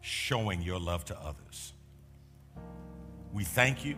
[0.00, 1.72] showing your love to others.
[3.32, 3.96] We thank you.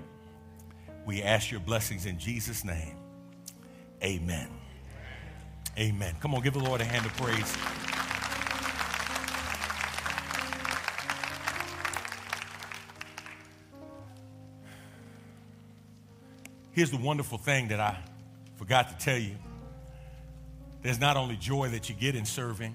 [1.04, 2.96] We ask your blessings in Jesus' name.
[4.02, 4.59] Amen.
[5.78, 6.14] Amen.
[6.20, 7.56] Come on, give the Lord a hand of praise.
[16.72, 17.98] Here's the wonderful thing that I
[18.56, 19.36] forgot to tell you.
[20.82, 22.74] There's not only joy that you get in serving,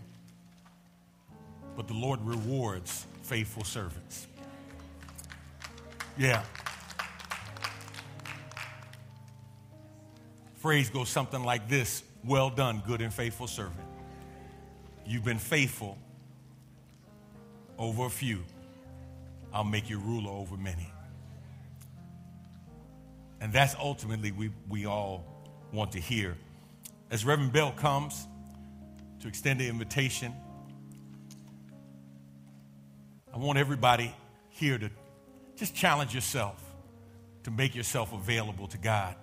[1.75, 4.27] but the Lord rewards faithful servants.
[6.17, 6.43] Yeah.
[10.57, 13.87] Phrase goes something like this Well done, good and faithful servant.
[15.05, 15.97] You've been faithful
[17.77, 18.43] over a few,
[19.53, 20.91] I'll make you ruler over many.
[23.41, 25.23] And that's ultimately we, we all
[25.71, 26.35] want to hear.
[27.11, 28.27] As Reverend Bell comes
[29.19, 30.33] to extend the invitation,
[33.31, 34.15] I want everybody
[34.49, 34.89] here to
[35.57, 36.61] just challenge yourself
[37.43, 39.15] to make yourself available to God.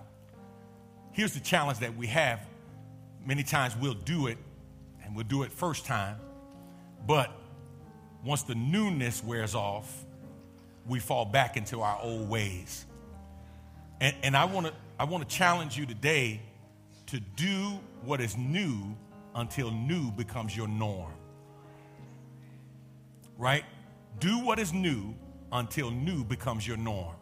[1.11, 2.39] Here's the challenge that we have.
[3.25, 4.39] Many times we'll do it,
[5.05, 6.17] and we'll do it first time,
[7.07, 7.31] but
[8.25, 10.05] once the newness wears off,
[10.87, 12.87] we fall back into our old ways.
[14.01, 16.41] And, and I want to I want to challenge you today
[17.07, 18.97] to do what is new
[19.35, 21.13] until new becomes your norm.
[23.37, 23.65] Right?
[24.21, 25.15] Do what is new
[25.51, 27.15] until new becomes your norm.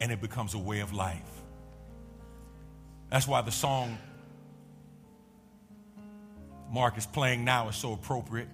[0.00, 1.42] And it becomes a way of life.
[3.10, 3.98] That's why the song
[6.70, 8.48] Mark is playing now is so appropriate.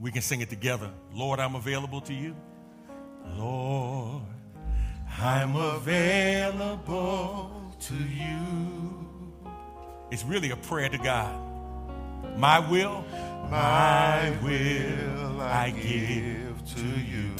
[0.00, 0.90] We can sing it together.
[1.12, 2.36] Lord, I'm available to you.
[3.36, 4.22] Lord,
[5.18, 9.38] I'm available to you.
[10.10, 11.34] It's really a prayer to God.
[12.36, 13.04] My will,
[13.50, 17.30] my will I give to you.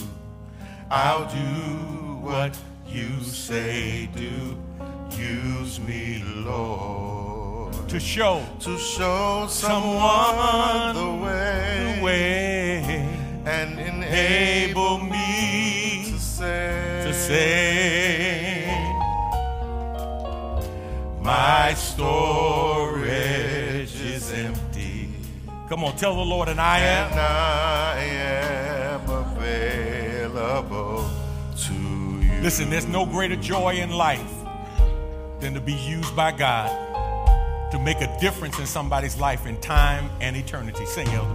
[0.90, 4.58] I'll do what you say do.
[5.16, 7.17] Use me, Lord.
[7.88, 13.08] To show, to show someone the way, the way
[13.46, 18.66] and enable me to say, to say
[21.22, 23.08] my storage
[23.98, 25.08] is empty.
[25.70, 27.10] Come on, tell the Lord, and I am.
[27.10, 29.08] and I am
[30.28, 31.08] available
[31.56, 32.42] to you.
[32.42, 34.34] Listen, there's no greater joy in life
[35.40, 36.87] than to be used by God
[37.70, 40.86] to make a difference in somebody's life in time and eternity.
[40.86, 41.34] Sing, Elder.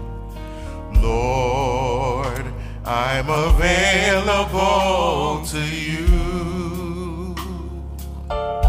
[1.02, 2.46] Lord,
[2.86, 4.66] I'm available
[5.48, 6.08] to you.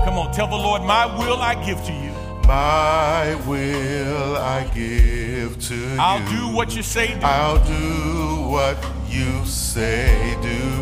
[0.05, 2.13] Come on, tell the Lord, my will I give to you.
[2.47, 5.97] My will I give to you.
[5.99, 7.21] I'll do what you say do.
[7.23, 8.77] I'll do what
[9.09, 10.74] you say do.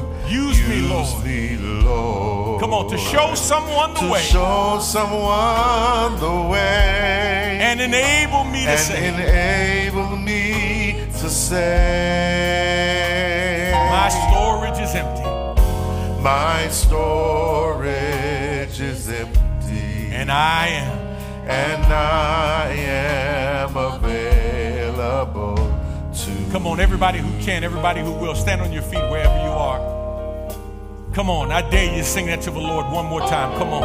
[0.69, 1.85] Use me, Lord.
[1.85, 2.61] Lord.
[2.61, 8.65] Come on, to show someone the to way show someone the way and enable me
[8.65, 12.63] to and say, enable me to say
[13.91, 15.23] my storage is empty.
[16.23, 17.43] my storage
[18.73, 20.11] storage is empty.
[20.13, 20.99] And I am.
[21.49, 28.73] And I am available to Come on, everybody who can, everybody who will, stand on
[28.73, 30.02] your feet wherever you are.
[31.13, 33.53] Come on, I dare you to sing that to the Lord one more time.
[33.59, 33.83] Come on.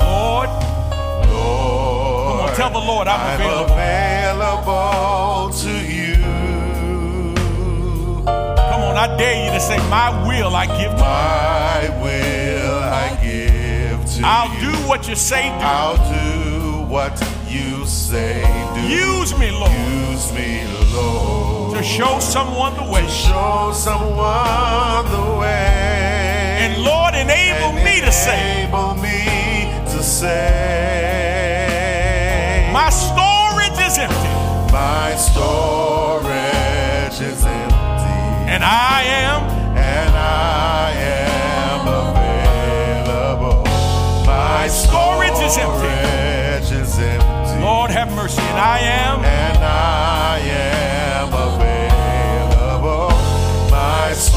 [0.00, 0.48] Lord,
[1.30, 2.26] Lord.
[2.26, 3.74] come on, tell the Lord I'm available.
[3.74, 6.16] available to you.
[8.24, 10.98] Come on, I dare you to say, My will I give to you.
[10.98, 14.24] My will I give to you.
[14.26, 15.64] I'll do what you say do.
[15.64, 17.12] I'll do what
[17.46, 18.42] you say
[18.74, 18.80] do.
[18.80, 21.57] Use me, Lord, Use me, Lord.
[21.78, 23.06] To show someone the way.
[23.06, 26.58] Show someone the way.
[26.64, 30.40] And Lord, enable And me to say, Enable me to say.
[32.72, 34.28] My storage is empty,
[34.72, 36.34] My storage
[37.20, 37.76] is empty.
[38.52, 39.42] and I am.
[39.78, 43.62] and I am available.
[44.26, 45.86] My storage is empty.
[46.74, 47.60] is empty.
[47.62, 49.24] Lord, have mercy, and I am.
[49.24, 49.58] And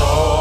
[0.01, 0.40] soul.